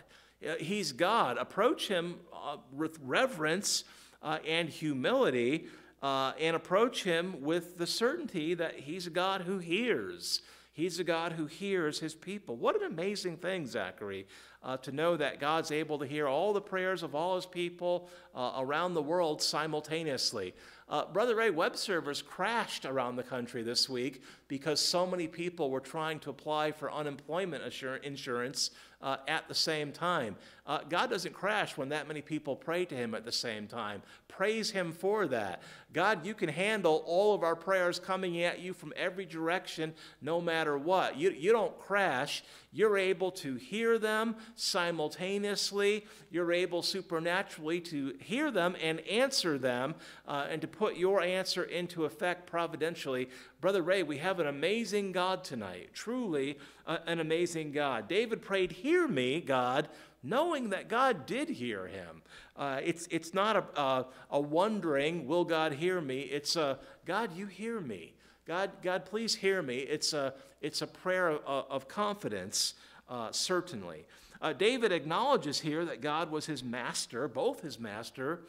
[0.47, 1.37] Uh, he's God.
[1.37, 3.83] Approach Him uh, with reverence
[4.21, 5.67] uh, and humility,
[6.01, 10.41] uh, and approach Him with the certainty that He's a God who hears.
[10.73, 12.55] He's a God who hears his people.
[12.55, 14.25] What an amazing thing, Zachary,
[14.63, 18.09] uh, to know that God's able to hear all the prayers of all his people
[18.33, 20.53] uh, around the world simultaneously.
[20.91, 25.69] Uh, Brother Ray, web servers crashed around the country this week because so many people
[25.69, 27.63] were trying to apply for unemployment
[28.03, 30.35] insurance uh, at the same time.
[30.67, 34.01] Uh, God doesn't crash when that many people pray to Him at the same time.
[34.27, 35.61] Praise Him for that.
[35.91, 40.39] God, you can handle all of our prayers coming at you from every direction, no
[40.39, 41.17] matter what.
[41.17, 42.43] You, you don't crash.
[42.71, 46.05] You're able to hear them simultaneously.
[46.29, 49.95] You're able supernaturally to hear them and answer them
[50.27, 53.29] uh, and to put your answer into effect providentially.
[53.61, 58.07] Brother Ray, we have an amazing God tonight, truly uh, an amazing God.
[58.07, 59.87] David prayed, Hear me, God,
[60.23, 62.23] knowing that God did hear him.
[62.57, 66.21] Uh, it's, it's not a, a, a, wondering, will God hear me?
[66.21, 68.15] It's a, God, you hear me.
[68.47, 69.77] God, God, please hear me.
[69.77, 72.73] It's a, it's a prayer of, of confidence,
[73.09, 74.07] uh, certainly.
[74.41, 78.39] Uh, David acknowledges here that God was his master, both his master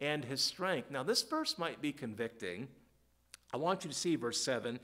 [0.00, 0.92] and his strength.
[0.92, 2.68] Now, this verse might be convicting.
[3.52, 4.78] I want you to see verse 7,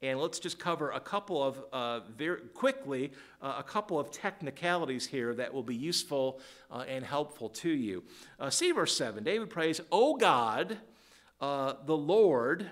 [0.00, 5.06] and let's just cover a couple of, uh, very quickly, uh, a couple of technicalities
[5.06, 8.04] here that will be useful uh, and helpful to you.
[8.38, 9.22] Uh, see verse 7.
[9.24, 10.78] David prays, O God,
[11.40, 12.70] uh, the Lord,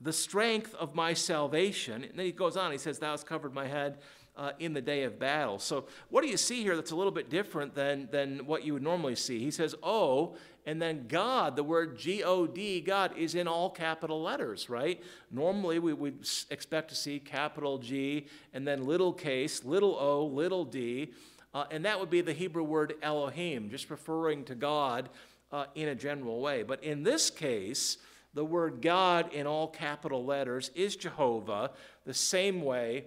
[0.00, 2.04] the strength of my salvation.
[2.04, 3.98] And then he goes on, he says, Thou hast covered my head
[4.36, 5.58] uh, in the day of battle.
[5.58, 8.74] So, what do you see here that's a little bit different than, than what you
[8.74, 9.38] would normally see?
[9.38, 13.70] He says, Oh, and then God, the word G O D, God, is in all
[13.70, 15.00] capital letters, right?
[15.30, 20.64] Normally, we would expect to see capital G and then little case, little o, little
[20.64, 21.12] d.
[21.54, 25.08] Uh, and that would be the Hebrew word Elohim, just referring to God
[25.52, 26.64] uh, in a general way.
[26.64, 27.98] But in this case,
[28.34, 31.70] the word God in all capital letters is Jehovah,
[32.04, 33.04] the same way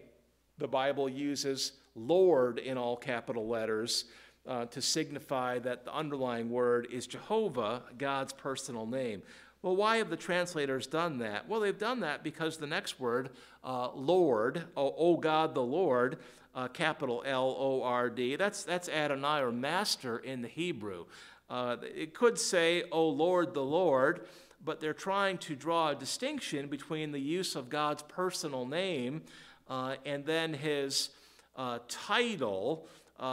[0.58, 4.06] the Bible uses Lord in all capital letters
[4.50, 9.22] uh, to signify that the underlying word is Jehovah, God's personal name.
[9.62, 11.48] Well, why have the translators done that?
[11.48, 13.30] Well, they've done that because the next word,
[13.64, 16.18] uh, Lord, oh, oh, God the Lord,
[16.56, 21.06] uh, capital L O R D, that's, that's Adonai or master in the Hebrew.
[21.48, 24.22] Uh, it could say, O Lord the Lord,
[24.64, 29.22] but they're trying to draw a distinction between the use of God's personal name
[29.70, 31.10] uh, and then his
[31.56, 32.88] uh, title
[33.20, 33.24] uh,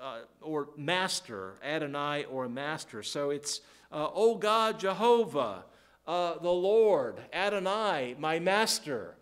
[0.00, 3.02] uh or master, Adonai or a master.
[3.02, 3.60] So it's,
[3.92, 5.64] uh, O God Jehovah,
[6.06, 9.16] uh, the Lord, Adonai, my master.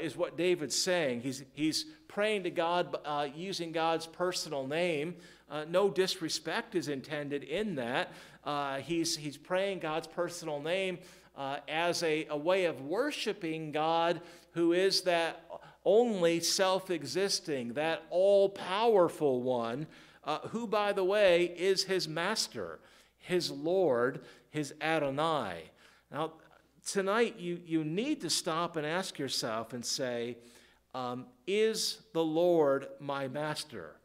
[0.00, 1.22] is what David's saying.
[1.22, 2.96] He's, he's praying to God
[3.34, 5.16] using God's personal name.
[5.68, 8.12] no disrespect is intended in that.
[8.44, 10.98] Uh, he's, he's praying God's personal name
[11.36, 14.20] uh, as a, a way of worshiping God,
[14.52, 15.44] who is that
[15.84, 19.86] only self existing, that all powerful one,
[20.24, 22.78] uh, who, by the way, is his master,
[23.18, 25.70] his Lord, his Adonai.
[26.12, 26.32] Now,
[26.86, 30.36] tonight you, you need to stop and ask yourself and say,
[30.94, 33.96] um, Is the Lord my master?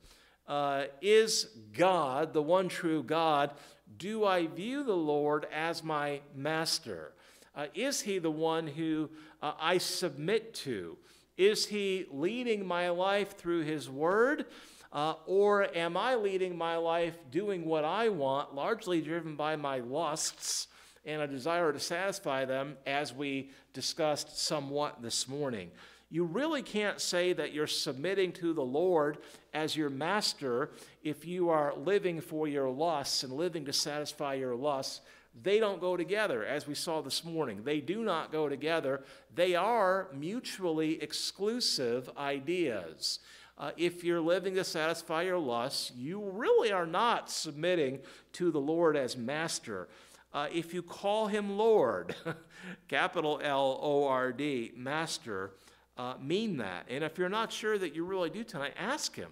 [0.48, 3.52] Uh, is God, the one true God,
[3.98, 7.14] do I view the Lord as my master?
[7.56, 9.10] Uh, is he the one who
[9.42, 10.98] uh, I submit to?
[11.38, 14.46] Is he leading my life through his word?
[14.92, 19.80] Uh, or am I leading my life doing what I want, largely driven by my
[19.80, 20.68] lusts
[21.06, 25.72] and a desire to satisfy them, as we discussed somewhat this morning?
[26.10, 29.18] You really can't say that you're submitting to the Lord
[29.54, 30.70] as your master
[31.04, 35.02] if you are living for your lusts and living to satisfy your lusts.
[35.42, 37.64] They don't go together, as we saw this morning.
[37.64, 39.04] They do not go together.
[39.34, 43.20] They are mutually exclusive ideas.
[43.58, 48.00] Uh, if you're living to satisfy your lusts, you really are not submitting
[48.34, 49.88] to the Lord as master.
[50.34, 52.16] Uh, if you call him Lord,
[52.88, 55.52] capital L O R D, master,
[55.98, 56.86] uh, mean that.
[56.90, 59.30] And if you're not sure that you really do tonight, ask Him.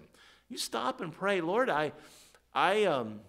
[0.48, 1.92] You stop and pray, Lord, I,
[2.54, 3.20] I, um,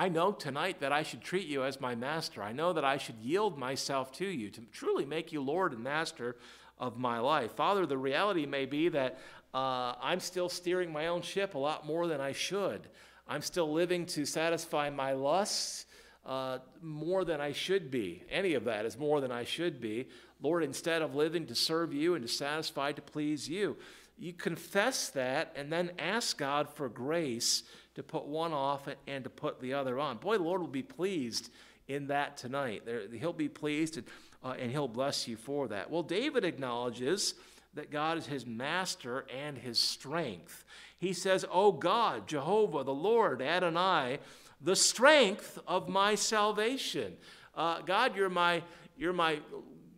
[0.00, 2.40] I know tonight that I should treat you as my master.
[2.40, 5.82] I know that I should yield myself to you to truly make you Lord and
[5.82, 6.36] master
[6.78, 7.52] of my life.
[7.56, 9.18] Father, the reality may be that
[9.52, 12.86] uh, I'm still steering my own ship a lot more than I should.
[13.26, 15.86] I'm still living to satisfy my lusts
[16.24, 18.22] uh, more than I should be.
[18.30, 20.06] Any of that is more than I should be.
[20.40, 23.76] Lord, instead of living to serve you and to satisfy, to please you.
[24.16, 27.64] You confess that and then ask God for grace
[27.98, 30.16] to put one off and to put the other on.
[30.16, 31.50] Boy, the Lord will be pleased
[31.88, 32.82] in that tonight.
[33.12, 34.06] He'll be pleased and,
[34.42, 35.90] uh, and He'll bless you for that.
[35.90, 37.34] Well, David acknowledges
[37.74, 40.64] that God is his master and his strength.
[40.98, 44.18] He says, Oh God, Jehovah, the Lord, Adonai,
[44.60, 47.16] the strength of my salvation.
[47.54, 48.62] Uh, God, you're my,
[48.96, 49.40] you're my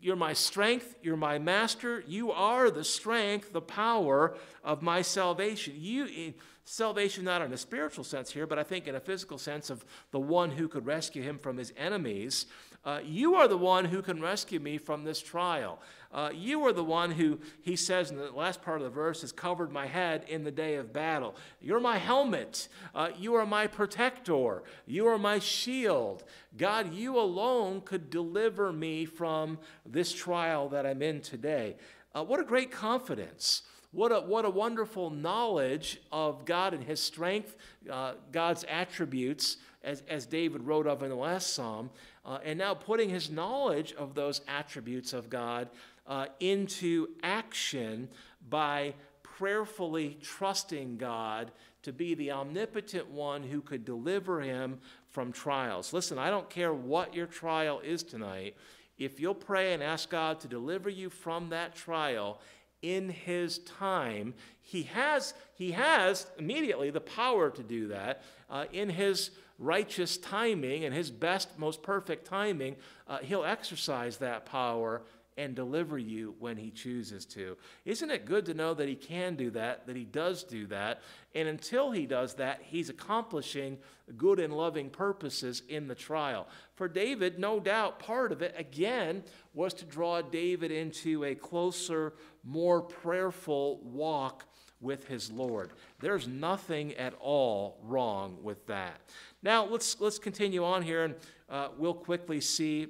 [0.02, 4.34] you're my strength, you're my master, you are the strength, the power
[4.64, 5.74] of my salvation.
[5.76, 6.32] You
[6.64, 9.84] salvation not in a spiritual sense here, but I think in a physical sense of
[10.10, 12.46] the one who could rescue him from his enemies.
[12.84, 15.78] Uh, you are the one who can rescue me from this trial.
[16.12, 19.20] Uh, you are the one who, he says in the last part of the verse,
[19.20, 21.36] has covered my head in the day of battle.
[21.60, 22.68] You're my helmet.
[22.94, 24.62] Uh, you are my protector.
[24.86, 26.24] You are my shield.
[26.56, 31.76] God, you alone could deliver me from this trial that I'm in today.
[32.14, 33.62] Uh, what a great confidence.
[33.92, 37.56] What a, what a wonderful knowledge of God and His strength,
[37.90, 41.90] uh, God's attributes, as, as David wrote of in the last psalm,
[42.24, 45.68] uh, and now putting his knowledge of those attributes of God
[46.06, 48.08] uh, into action
[48.48, 51.50] by prayerfully trusting God
[51.82, 54.78] to be the omnipotent one who could deliver him
[55.08, 55.92] from trials.
[55.92, 58.54] Listen, I don't care what your trial is tonight.
[58.98, 62.38] If you'll pray and ask God to deliver you from that trial,
[62.82, 64.34] in his time.
[64.62, 70.84] He has, he has immediately the power to do that uh, in his righteous timing
[70.84, 72.76] and his best, most perfect timing.
[73.06, 75.02] Uh, he'll exercise that power
[75.36, 77.56] and deliver you when he chooses to.
[77.84, 81.02] Isn't it good to know that he can do that, that he does do that?
[81.34, 83.78] And until he does that, he's accomplishing
[84.16, 86.48] good and loving purposes in the trial.
[86.74, 89.22] For David, no doubt, part of it, again,
[89.54, 92.14] was to draw David into a closer,
[92.44, 94.44] more prayerful walk
[94.80, 95.72] with his Lord.
[96.00, 99.00] There's nothing at all wrong with that.
[99.42, 101.14] Now, let's, let's continue on here, and
[101.48, 102.88] uh, we'll quickly see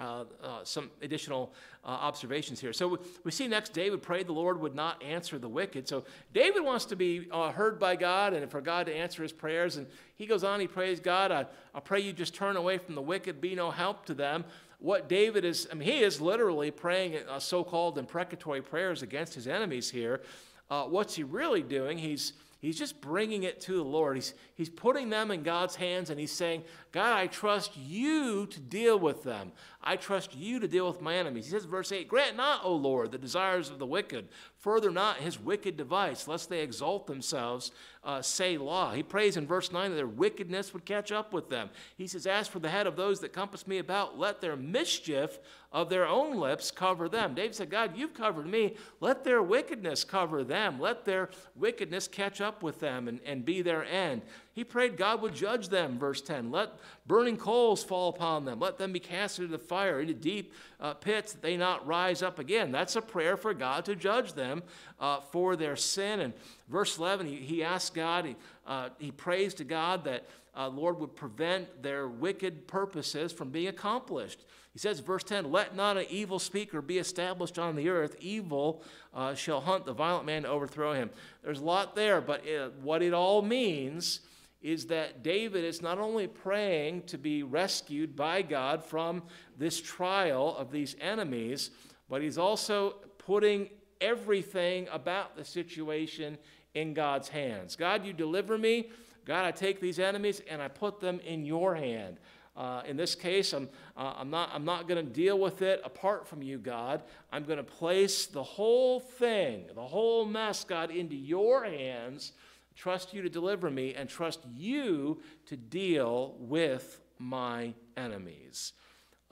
[0.00, 1.52] uh, uh, some additional
[1.84, 2.72] uh, observations here.
[2.72, 5.88] So we see next David prayed the Lord would not answer the wicked.
[5.88, 9.32] So David wants to be uh, heard by God and for God to answer his
[9.32, 9.76] prayers.
[9.76, 12.94] And he goes on, he prays, God, I, I pray you just turn away from
[12.94, 14.44] the wicked, be no help to them.
[14.78, 19.34] What David is, I mean, he is literally praying uh, so called imprecatory prayers against
[19.34, 20.20] his enemies here.
[20.68, 21.98] What's he really doing?
[21.98, 24.16] He's He's just bringing it to the Lord.
[24.16, 28.60] He's, he's putting them in God's hands and he's saying, God, I trust you to
[28.60, 29.52] deal with them.
[29.82, 31.46] I trust you to deal with my enemies.
[31.46, 34.28] He says, verse 8, Grant not, O Lord, the desires of the wicked.
[34.58, 37.70] Further not his wicked device, lest they exalt themselves,
[38.02, 41.70] uh, law." He prays in verse 9 that their wickedness would catch up with them.
[41.96, 45.38] He says, As for the head of those that compass me about, let their mischief
[45.72, 47.34] of their own lips cover them.
[47.34, 48.74] David said, God, you've covered me.
[49.00, 50.80] Let their wickedness cover them.
[50.80, 54.22] Let their wickedness catch up with them and, and be their end.
[54.58, 56.50] He prayed God would judge them, verse 10.
[56.50, 56.70] Let
[57.06, 58.58] burning coals fall upon them.
[58.58, 62.24] Let them be cast into the fire, into deep uh, pits, that they not rise
[62.24, 62.72] up again.
[62.72, 64.64] That's a prayer for God to judge them
[64.98, 66.18] uh, for their sin.
[66.18, 66.32] And
[66.68, 68.36] verse 11, he, he asks God, he,
[68.66, 70.24] uh, he prays to God that
[70.56, 74.44] uh, Lord would prevent their wicked purposes from being accomplished.
[74.72, 78.16] He says, verse 10, Let not an evil speaker be established on the earth.
[78.18, 78.82] Evil
[79.14, 81.10] uh, shall hunt the violent man to overthrow him.
[81.44, 84.22] There's a lot there, but it, what it all means
[84.60, 89.22] is that David is not only praying to be rescued by God from
[89.56, 91.70] this trial of these enemies,
[92.08, 93.68] but he's also putting
[94.00, 96.38] everything about the situation
[96.74, 97.76] in God's hands.
[97.76, 98.90] God, you deliver me.
[99.24, 102.18] God, I take these enemies and I put them in your hand.
[102.56, 105.80] Uh, in this case, I'm, uh, I'm not, I'm not going to deal with it
[105.84, 107.04] apart from you, God.
[107.30, 112.32] I'm going to place the whole thing, the whole mess, God, into your hands
[112.78, 118.72] trust you to deliver me, and trust you to deal with my enemies.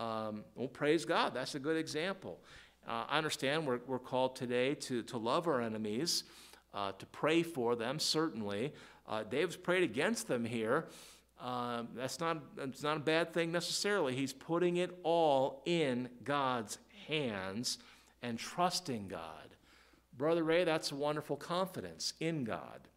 [0.01, 1.32] Um, well, praise God.
[1.32, 2.40] That's a good example.
[2.86, 6.24] Uh, I understand we're, we're called today to, to love our enemies,
[6.74, 8.72] uh, to pray for them, certainly.
[9.09, 10.86] Uh, David's prayed against them here.
[11.40, 14.16] Um, that's not, it's not a bad thing necessarily.
[14.16, 17.78] He's putting it all in God's hands
[18.22, 19.55] and trusting God.
[20.16, 22.88] Brother Ray, that's a wonderful confidence in God.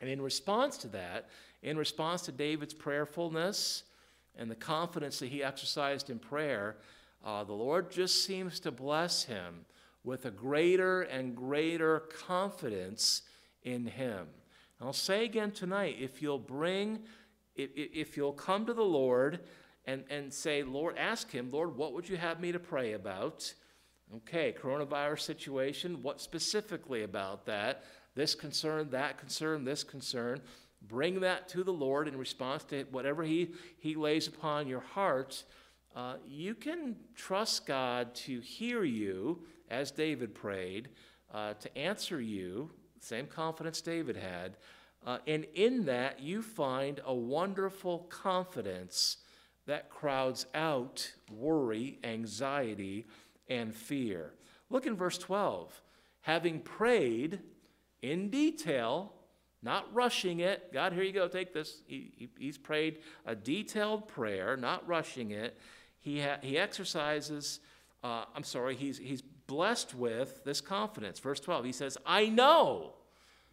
[0.00, 1.28] And in response to that,
[1.62, 3.84] in response to David's prayerfulness
[4.36, 6.76] and the confidence that he exercised in prayer,
[7.24, 9.66] uh, the Lord just seems to bless him
[10.04, 13.22] with a greater and greater confidence
[13.62, 14.26] in him.
[14.78, 17.00] And I'll say again tonight if you'll bring,
[17.54, 19.40] if, if you'll come to the Lord
[19.84, 23.52] and, and say, Lord, ask him, Lord, what would you have me to pray about?
[24.16, 27.84] Okay, coronavirus situation, what specifically about that?
[28.14, 30.40] This concern, that concern, this concern.
[30.82, 35.44] Bring that to the Lord in response to whatever He, he lays upon your heart.
[35.94, 40.88] Uh, you can trust God to hear you, as David prayed,
[41.32, 44.56] uh, to answer you, same confidence David had.
[45.06, 49.18] Uh, and in that, you find a wonderful confidence
[49.66, 53.06] that crowds out worry, anxiety,
[53.48, 54.34] and fear.
[54.68, 55.80] Look in verse 12.
[56.22, 57.40] Having prayed
[58.02, 59.12] in detail,
[59.62, 60.72] not rushing it.
[60.72, 61.82] God, here you go, take this.
[61.86, 65.58] He, he, he's prayed a detailed prayer, not rushing it.
[65.98, 67.60] He, ha, he exercises,
[68.02, 71.18] uh, I'm sorry, he's, he's blessed with this confidence.
[71.18, 72.94] Verse 12, he says, I know.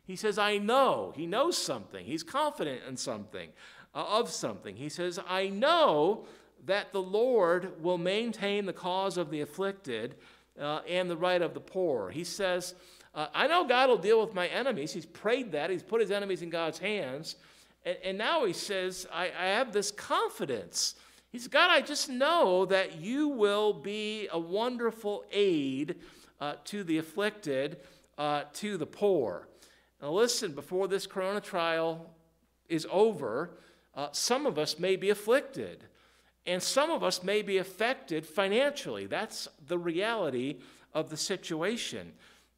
[0.06, 1.14] He says, I know.
[1.16, 2.06] He knows something.
[2.06, 3.50] He's confident in something,
[3.94, 4.78] uh, of something.
[4.78, 6.26] He says, I know
[6.66, 10.16] that the Lord will maintain the cause of the afflicted
[10.60, 12.10] uh, and the right of the poor.
[12.10, 12.76] He says,
[13.18, 14.94] uh, I know God will deal with my enemies.
[14.94, 17.36] He's prayed that, He's put His enemies in God's hands.
[17.84, 20.94] And, and now He says, I, I have this confidence.
[21.32, 25.96] He says, God, I just know that you will be a wonderful aid
[26.40, 27.78] uh, to the afflicted,
[28.20, 29.48] uh, to the poor.
[30.00, 32.12] Now, listen, before this corona trial
[32.70, 33.50] is over,
[33.96, 35.86] uh, some of us may be afflicted,
[36.46, 39.08] and some of us may be affected financially.
[39.08, 40.60] That's the reality
[40.94, 42.14] of the situation.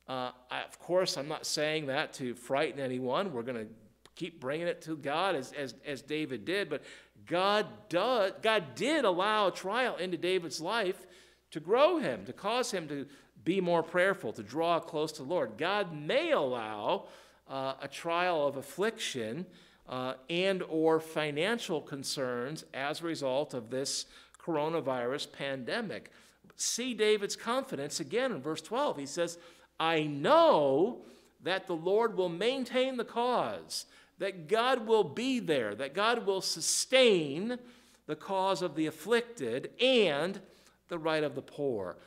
[0.09, 3.31] Uh, I, of course, I'm not saying that to frighten anyone.
[3.31, 3.71] We're going to
[4.15, 6.67] keep bringing it to God as, as, as David did.
[6.67, 6.81] But
[7.27, 11.05] God, does, God did allow a trial into David's life
[11.51, 13.05] to grow him, to cause him to
[13.45, 15.53] be more prayerful, to draw close to the Lord.
[15.57, 17.05] God may allow
[17.47, 19.45] uh, a trial of affliction
[19.87, 24.07] uh, and or financial concerns as a result of this
[24.43, 26.11] coronavirus pandemic.
[26.55, 28.97] See David's confidence again in verse 12.
[28.97, 29.37] He says,
[29.79, 30.99] I know
[31.43, 33.85] that the Lord will maintain the cause,
[34.17, 37.57] that God will be there, that God will sustain
[38.07, 40.41] the cause of the afflicted and
[40.89, 41.97] the right of the poor.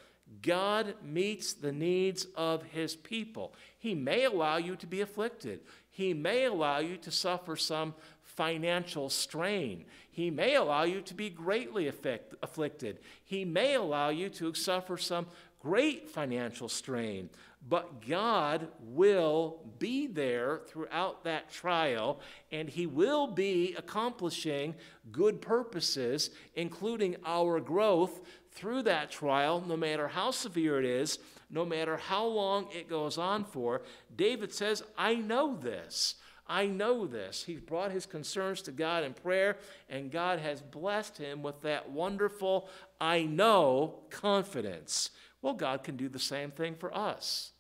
[0.43, 3.55] God meets the needs of his people.
[3.79, 5.61] He may allow you to be afflicted.
[5.91, 9.85] He may allow you to suffer some financial strain.
[10.11, 12.99] He may allow you to be greatly affect, afflicted.
[13.25, 15.27] He may allow you to suffer some
[15.61, 17.29] great financial strain.
[17.69, 24.75] But God will be there throughout that trial, and He will be accomplishing
[25.11, 31.19] good purposes, including our growth through that trial, no matter how severe it is,
[31.51, 33.83] no matter how long it goes on for.
[34.15, 36.17] David says, I know this.
[36.47, 37.45] I know this.
[37.45, 39.57] He's brought his concerns to God in prayer,
[39.89, 42.69] and God has blessed him with that wonderful,
[43.01, 45.11] I know confidence.
[45.41, 47.52] Well, God can do the same thing for us.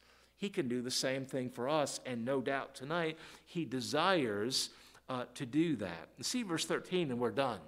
[0.43, 3.17] He can do the same thing for us, and no doubt tonight
[3.47, 4.71] He desires
[5.09, 6.09] uh, to do that.
[6.21, 7.61] See verse 13, and we're done.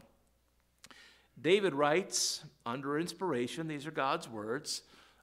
[1.41, 4.83] David writes under inspiration, these are God's words,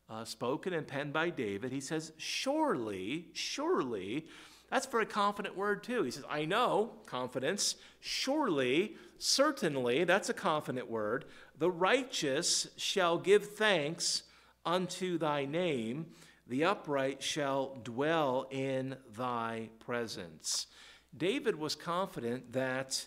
[0.09, 1.73] uh, spoken and penned by David.
[1.73, 4.27] He says, Surely, surely,
[4.69, 6.03] that's a very confident word too.
[6.03, 7.75] He says, I know, confidence.
[7.99, 11.25] Surely, certainly, that's a confident word.
[11.59, 14.23] The righteous shall give thanks
[14.65, 16.05] unto thy name
[16.47, 20.67] the upright shall dwell in thy presence.
[21.15, 23.05] David was confident that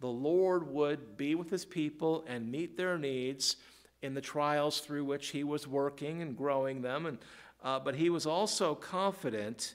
[0.00, 3.56] the Lord would be with his people and meet their needs
[4.02, 7.06] in the trials through which he was working and growing them.
[7.06, 7.18] And,
[7.62, 9.74] uh, but he was also confident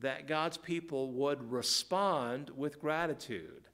[0.00, 3.68] that God's people would respond with gratitude.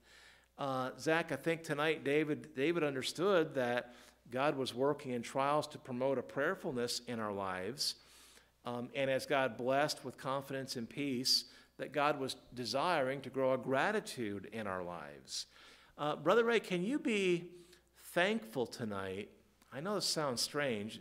[0.59, 3.95] Uh, Zach, I think tonight David, David understood that
[4.31, 7.97] God was working in trials to promote a prayerfulness in our lives.
[8.65, 11.45] Um, and as God blessed with confidence and peace,
[11.79, 15.47] that God was desiring to grow a gratitude in our lives.
[15.99, 17.45] Uh, Brother Ray, can you be
[18.13, 19.29] thankful tonight?
[19.73, 21.01] I know this sounds strange,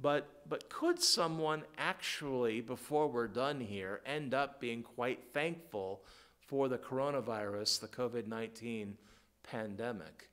[0.00, 6.02] but, but could someone actually, before we're done here, end up being quite thankful
[6.38, 8.96] for the coronavirus, the COVID 19
[9.42, 10.30] pandemic?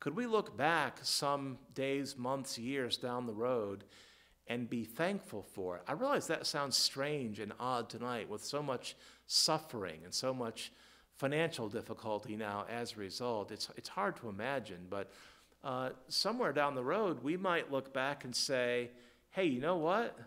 [0.00, 3.84] Could we look back some days, months, years down the road
[4.50, 5.82] and be thankful for it.
[5.86, 8.96] I realize that sounds strange and odd tonight with so much
[9.28, 10.72] suffering and so much
[11.18, 13.52] financial difficulty now as a result.
[13.52, 15.12] It's, it's hard to imagine, but
[15.62, 18.90] uh, somewhere down the road, we might look back and say,
[19.30, 20.18] hey, you know what?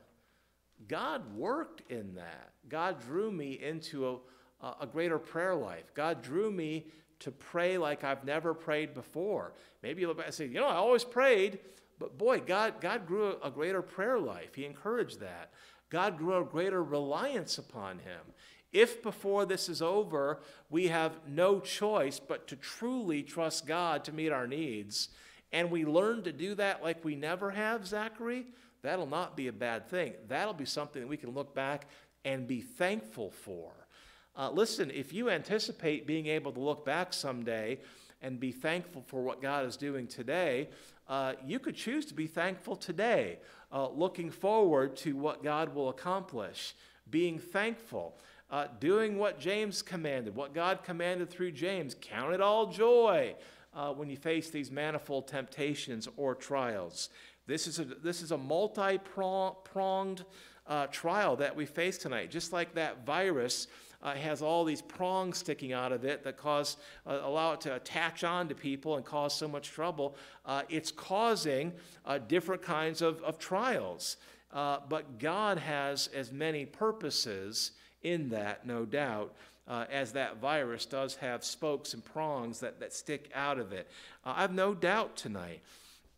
[0.87, 2.53] God worked in that.
[2.69, 4.21] God drew me into
[4.61, 5.93] a, a greater prayer life.
[5.93, 6.85] God drew me
[7.19, 9.53] to pray like I've never prayed before.
[9.81, 11.59] Maybe you look back and say, you know, I always prayed,
[11.99, 14.55] but boy, God, God grew a greater prayer life.
[14.55, 15.51] He encouraged that.
[15.89, 18.21] God grew a greater reliance upon him.
[18.71, 24.11] If before this is over, we have no choice but to truly trust God to
[24.11, 25.09] meet our needs,
[25.51, 28.47] and we learn to do that like we never have, Zachary,
[28.81, 30.13] that'll not be a bad thing.
[30.27, 31.85] That'll be something that we can look back
[32.25, 33.71] and be thankful for.
[34.35, 37.77] Uh, listen, if you anticipate being able to look back someday
[38.23, 40.69] and be thankful for what God is doing today,
[41.07, 43.37] uh, you could choose to be thankful today,
[43.71, 46.73] uh, looking forward to what God will accomplish,
[47.09, 48.17] being thankful.
[48.49, 51.95] Uh, doing what James commanded, what God commanded through James.
[51.99, 53.33] Count it all joy
[53.73, 57.09] uh, when you face these manifold temptations or trials.
[57.47, 60.23] This is a, this is a multi pronged
[60.67, 62.31] uh, trial that we face tonight.
[62.31, 63.67] Just like that virus
[64.03, 66.77] uh, has all these prongs sticking out of it that cause,
[67.07, 70.91] uh, allow it to attach on to people and cause so much trouble, uh, it's
[70.91, 71.71] causing
[72.05, 74.17] uh, different kinds of, of trials.
[74.51, 77.71] Uh, but God has as many purposes
[78.03, 79.33] in that, no doubt.
[79.65, 83.87] Uh, as that virus does have spokes and prongs that, that stick out of it.
[84.25, 85.61] Uh, I have no doubt tonight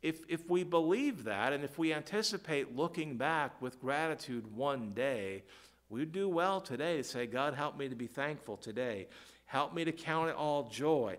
[0.06, 5.44] if, if we believe that and if we anticipate looking back with gratitude one day,
[5.90, 9.08] we do well today to say, God, help me to be thankful today.
[9.46, 11.18] Help me to count it all joy.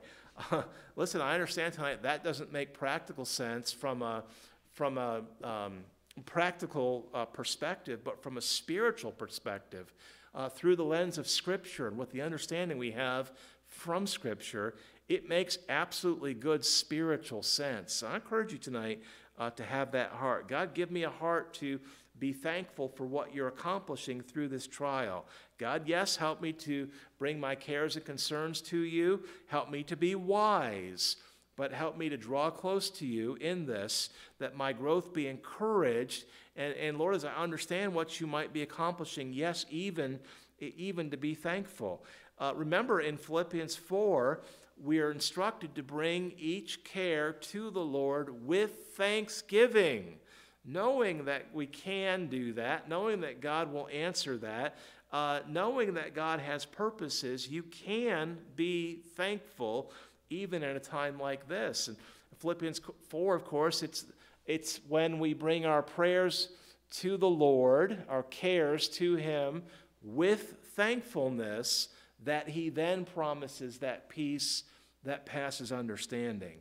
[0.51, 0.63] Uh,
[0.97, 4.25] listen, I understand tonight that doesn't make practical sense from a,
[4.73, 5.85] from a um,
[6.25, 9.93] practical uh, perspective, but from a spiritual perspective,
[10.35, 13.33] uh, through the lens of Scripture and with the understanding we have
[13.67, 14.75] from Scripture,
[15.09, 18.03] it makes absolutely good spiritual sense.
[18.03, 19.03] I encourage you tonight
[19.39, 20.49] uh, to have that heart.
[20.49, 21.79] God, give me a heart to
[22.19, 25.25] be thankful for what you're accomplishing through this trial.
[25.59, 26.89] God, yes, help me to
[27.19, 29.23] bring my cares and concerns to you.
[29.49, 31.17] Help me to be wise,
[31.57, 36.25] but help me to draw close to you in this, that my growth be encouraged.
[36.57, 40.21] And, and Lord, as I understand what you might be accomplishing, yes, even,
[40.59, 42.05] even to be thankful.
[42.39, 44.43] Uh, remember in Philippians 4,
[44.83, 50.19] we are instructed to bring each care to the Lord with thanksgiving,
[50.67, 54.77] knowing that we can do that, knowing that God will answer that,
[55.13, 57.49] uh, knowing that God has purposes.
[57.49, 59.93] You can be thankful
[60.29, 61.89] even in a time like this.
[61.89, 61.97] And
[62.39, 64.07] Philippians 4, of course, it's,
[64.45, 66.49] it's when we bring our prayers
[66.91, 69.63] to the Lord, our cares to Him
[70.03, 71.89] with thankfulness
[72.25, 74.65] that he then promises that peace
[75.05, 76.59] that passes understanding.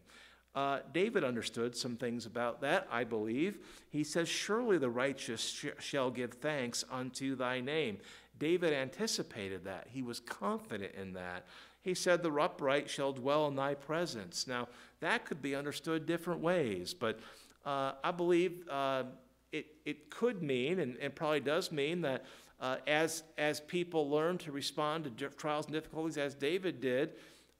[0.55, 3.57] Uh, David understood some things about that, I believe.
[3.89, 7.97] He says, Surely the righteous sh- shall give thanks unto thy name.
[8.39, 9.87] David anticipated that.
[9.89, 11.45] He was confident in that.
[11.81, 14.47] He said, The upright shall dwell in thy presence.
[14.47, 14.69] Now,
[15.01, 17.19] that could be understood different ways, but
[17.65, 19.03] uh, I believe uh,
[19.51, 22.25] it, it could mean, and, and probably does mean, that
[22.61, 27.11] uh, as, as people learn to respond to trials and difficulties, as David did,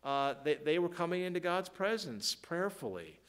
[0.06, 3.20] uh, they, they were coming into God's presence prayerfully.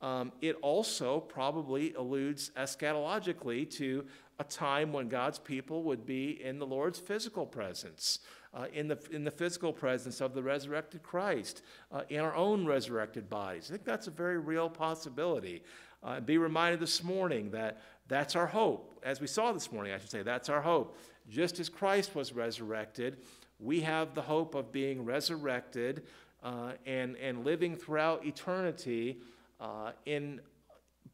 [0.00, 4.06] Um, it also probably alludes eschatologically to
[4.38, 8.20] a time when God's people would be in the Lord's physical presence,
[8.54, 11.62] uh, in, the, in the physical presence of the resurrected Christ,
[11.92, 13.66] uh, in our own resurrected bodies.
[13.68, 15.62] I think that's a very real possibility.
[16.02, 18.98] Uh, be reminded this morning that that's our hope.
[19.02, 20.96] As we saw this morning, I should say, that's our hope.
[21.28, 23.18] Just as Christ was resurrected,
[23.60, 26.04] we have the hope of being resurrected
[26.42, 29.18] uh, and, and living throughout eternity
[29.60, 30.40] uh, in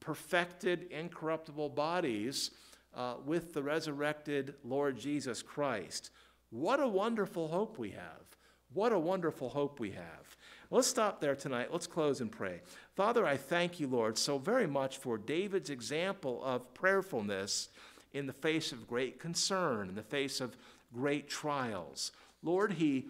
[0.00, 2.52] perfected, incorruptible bodies
[2.94, 6.10] uh, with the resurrected Lord Jesus Christ.
[6.50, 8.36] What a wonderful hope we have.
[8.72, 10.36] What a wonderful hope we have.
[10.70, 11.72] Let's stop there tonight.
[11.72, 12.60] Let's close and pray.
[12.94, 17.68] Father, I thank you, Lord, so very much for David's example of prayerfulness
[18.12, 20.56] in the face of great concern, in the face of
[20.92, 22.12] great trials.
[22.42, 23.06] Lord, he,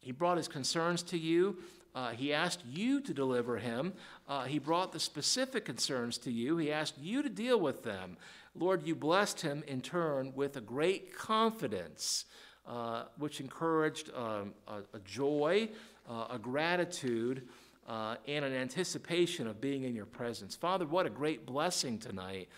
[0.00, 1.58] he brought his concerns to you.
[1.94, 3.92] Uh, he asked you to deliver him.
[4.28, 6.56] Uh, he brought the specific concerns to you.
[6.58, 8.16] He asked you to deal with them.
[8.54, 12.26] Lord, you blessed him in turn with a great confidence,
[12.66, 15.68] uh, which encouraged um, a, a joy
[16.08, 17.48] uh, a gratitude,
[17.88, 20.56] uh, and an anticipation of being in your presence.
[20.56, 22.48] Father, what a great blessing tonight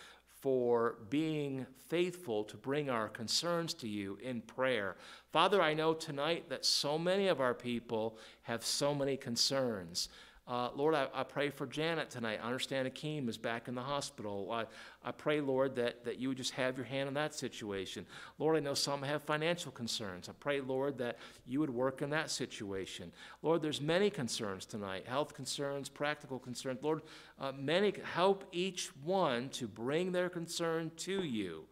[0.40, 4.96] for being faithful to bring our concerns to you in prayer.
[5.32, 10.08] Father, I know tonight that so many of our people have so many concerns.
[10.48, 12.40] Uh, Lord, I, I, pray for Janet tonight.
[12.42, 14.48] I understand Akeem is back in the hospital.
[14.50, 14.64] I,
[15.04, 18.06] I pray, Lord, that, that you would just have your hand on that situation.
[18.38, 20.26] Lord, I know some have financial concerns.
[20.26, 23.12] I pray, Lord, that you would work in that situation.
[23.42, 26.78] Lord, there's many concerns tonight health concerns, practical concerns.
[26.82, 27.02] Lord,
[27.38, 31.64] uh, many help each one to bring their concern to you.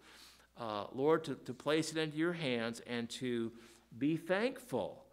[0.61, 3.53] Uh, Lord, to, to place it into your hands and to
[3.97, 5.06] be thankful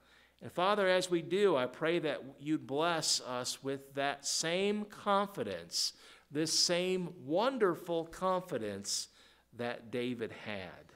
[0.44, 5.94] and Father, as we do, I pray that you'd bless us with that same confidence,
[6.30, 9.08] this same wonderful confidence
[9.58, 10.94] that David had.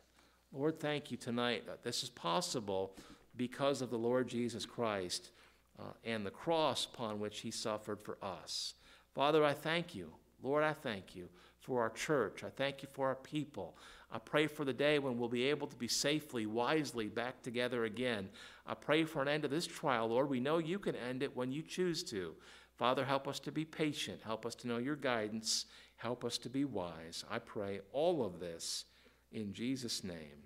[0.51, 2.97] Lord, thank you tonight that this is possible
[3.37, 5.31] because of the Lord Jesus Christ.
[5.79, 8.73] uh, and the cross upon which he suffered for us.
[9.13, 10.11] Father, I thank you.
[10.41, 11.29] Lord, I thank you
[11.59, 12.43] for our church.
[12.43, 13.77] I thank you for our people.
[14.11, 17.83] I pray for the day when we'll be able to be safely, wisely back together
[17.83, 18.29] again.
[18.65, 20.29] I pray for an end to this trial, Lord.
[20.29, 22.33] We know you can end it when you choose to.
[22.77, 24.21] Father, help us to be patient.
[24.23, 25.65] Help us to know your guidance.
[25.97, 27.25] Help us to be wise.
[27.29, 28.85] I pray all of this
[29.31, 30.43] in Jesus' name.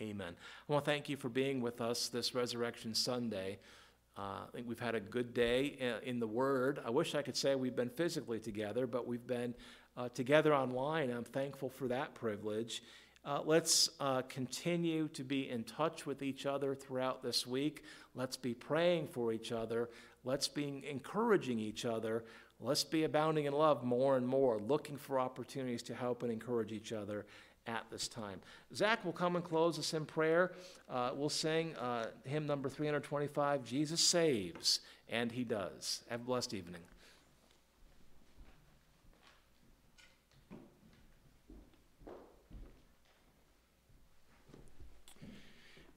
[0.00, 0.34] Amen.
[0.68, 3.58] I want to thank you for being with us this Resurrection Sunday.
[4.18, 6.80] Uh, I think we've had a good day uh, in the Word.
[6.84, 9.54] I wish I could say we've been physically together, but we've been
[10.00, 11.10] uh, together online.
[11.10, 12.82] I'm thankful for that privilege.
[13.22, 17.84] Uh, let's uh, continue to be in touch with each other throughout this week.
[18.14, 19.90] Let's be praying for each other.
[20.24, 22.24] Let's be encouraging each other.
[22.60, 26.72] Let's be abounding in love more and more, looking for opportunities to help and encourage
[26.72, 27.26] each other
[27.66, 28.40] at this time.
[28.74, 30.52] Zach will come and close us in prayer.
[30.88, 34.80] Uh, we'll sing uh, hymn number 325 Jesus Saves,
[35.10, 36.00] and He does.
[36.08, 36.82] Have a blessed evening.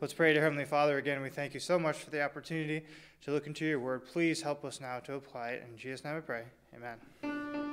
[0.00, 1.20] Let's pray to Heavenly Father again.
[1.20, 2.84] We thank you so much for the opportunity
[3.22, 4.06] to look into your word.
[4.06, 5.64] Please help us now to apply it.
[5.68, 6.44] In Jesus' name I pray.
[6.74, 7.71] Amen.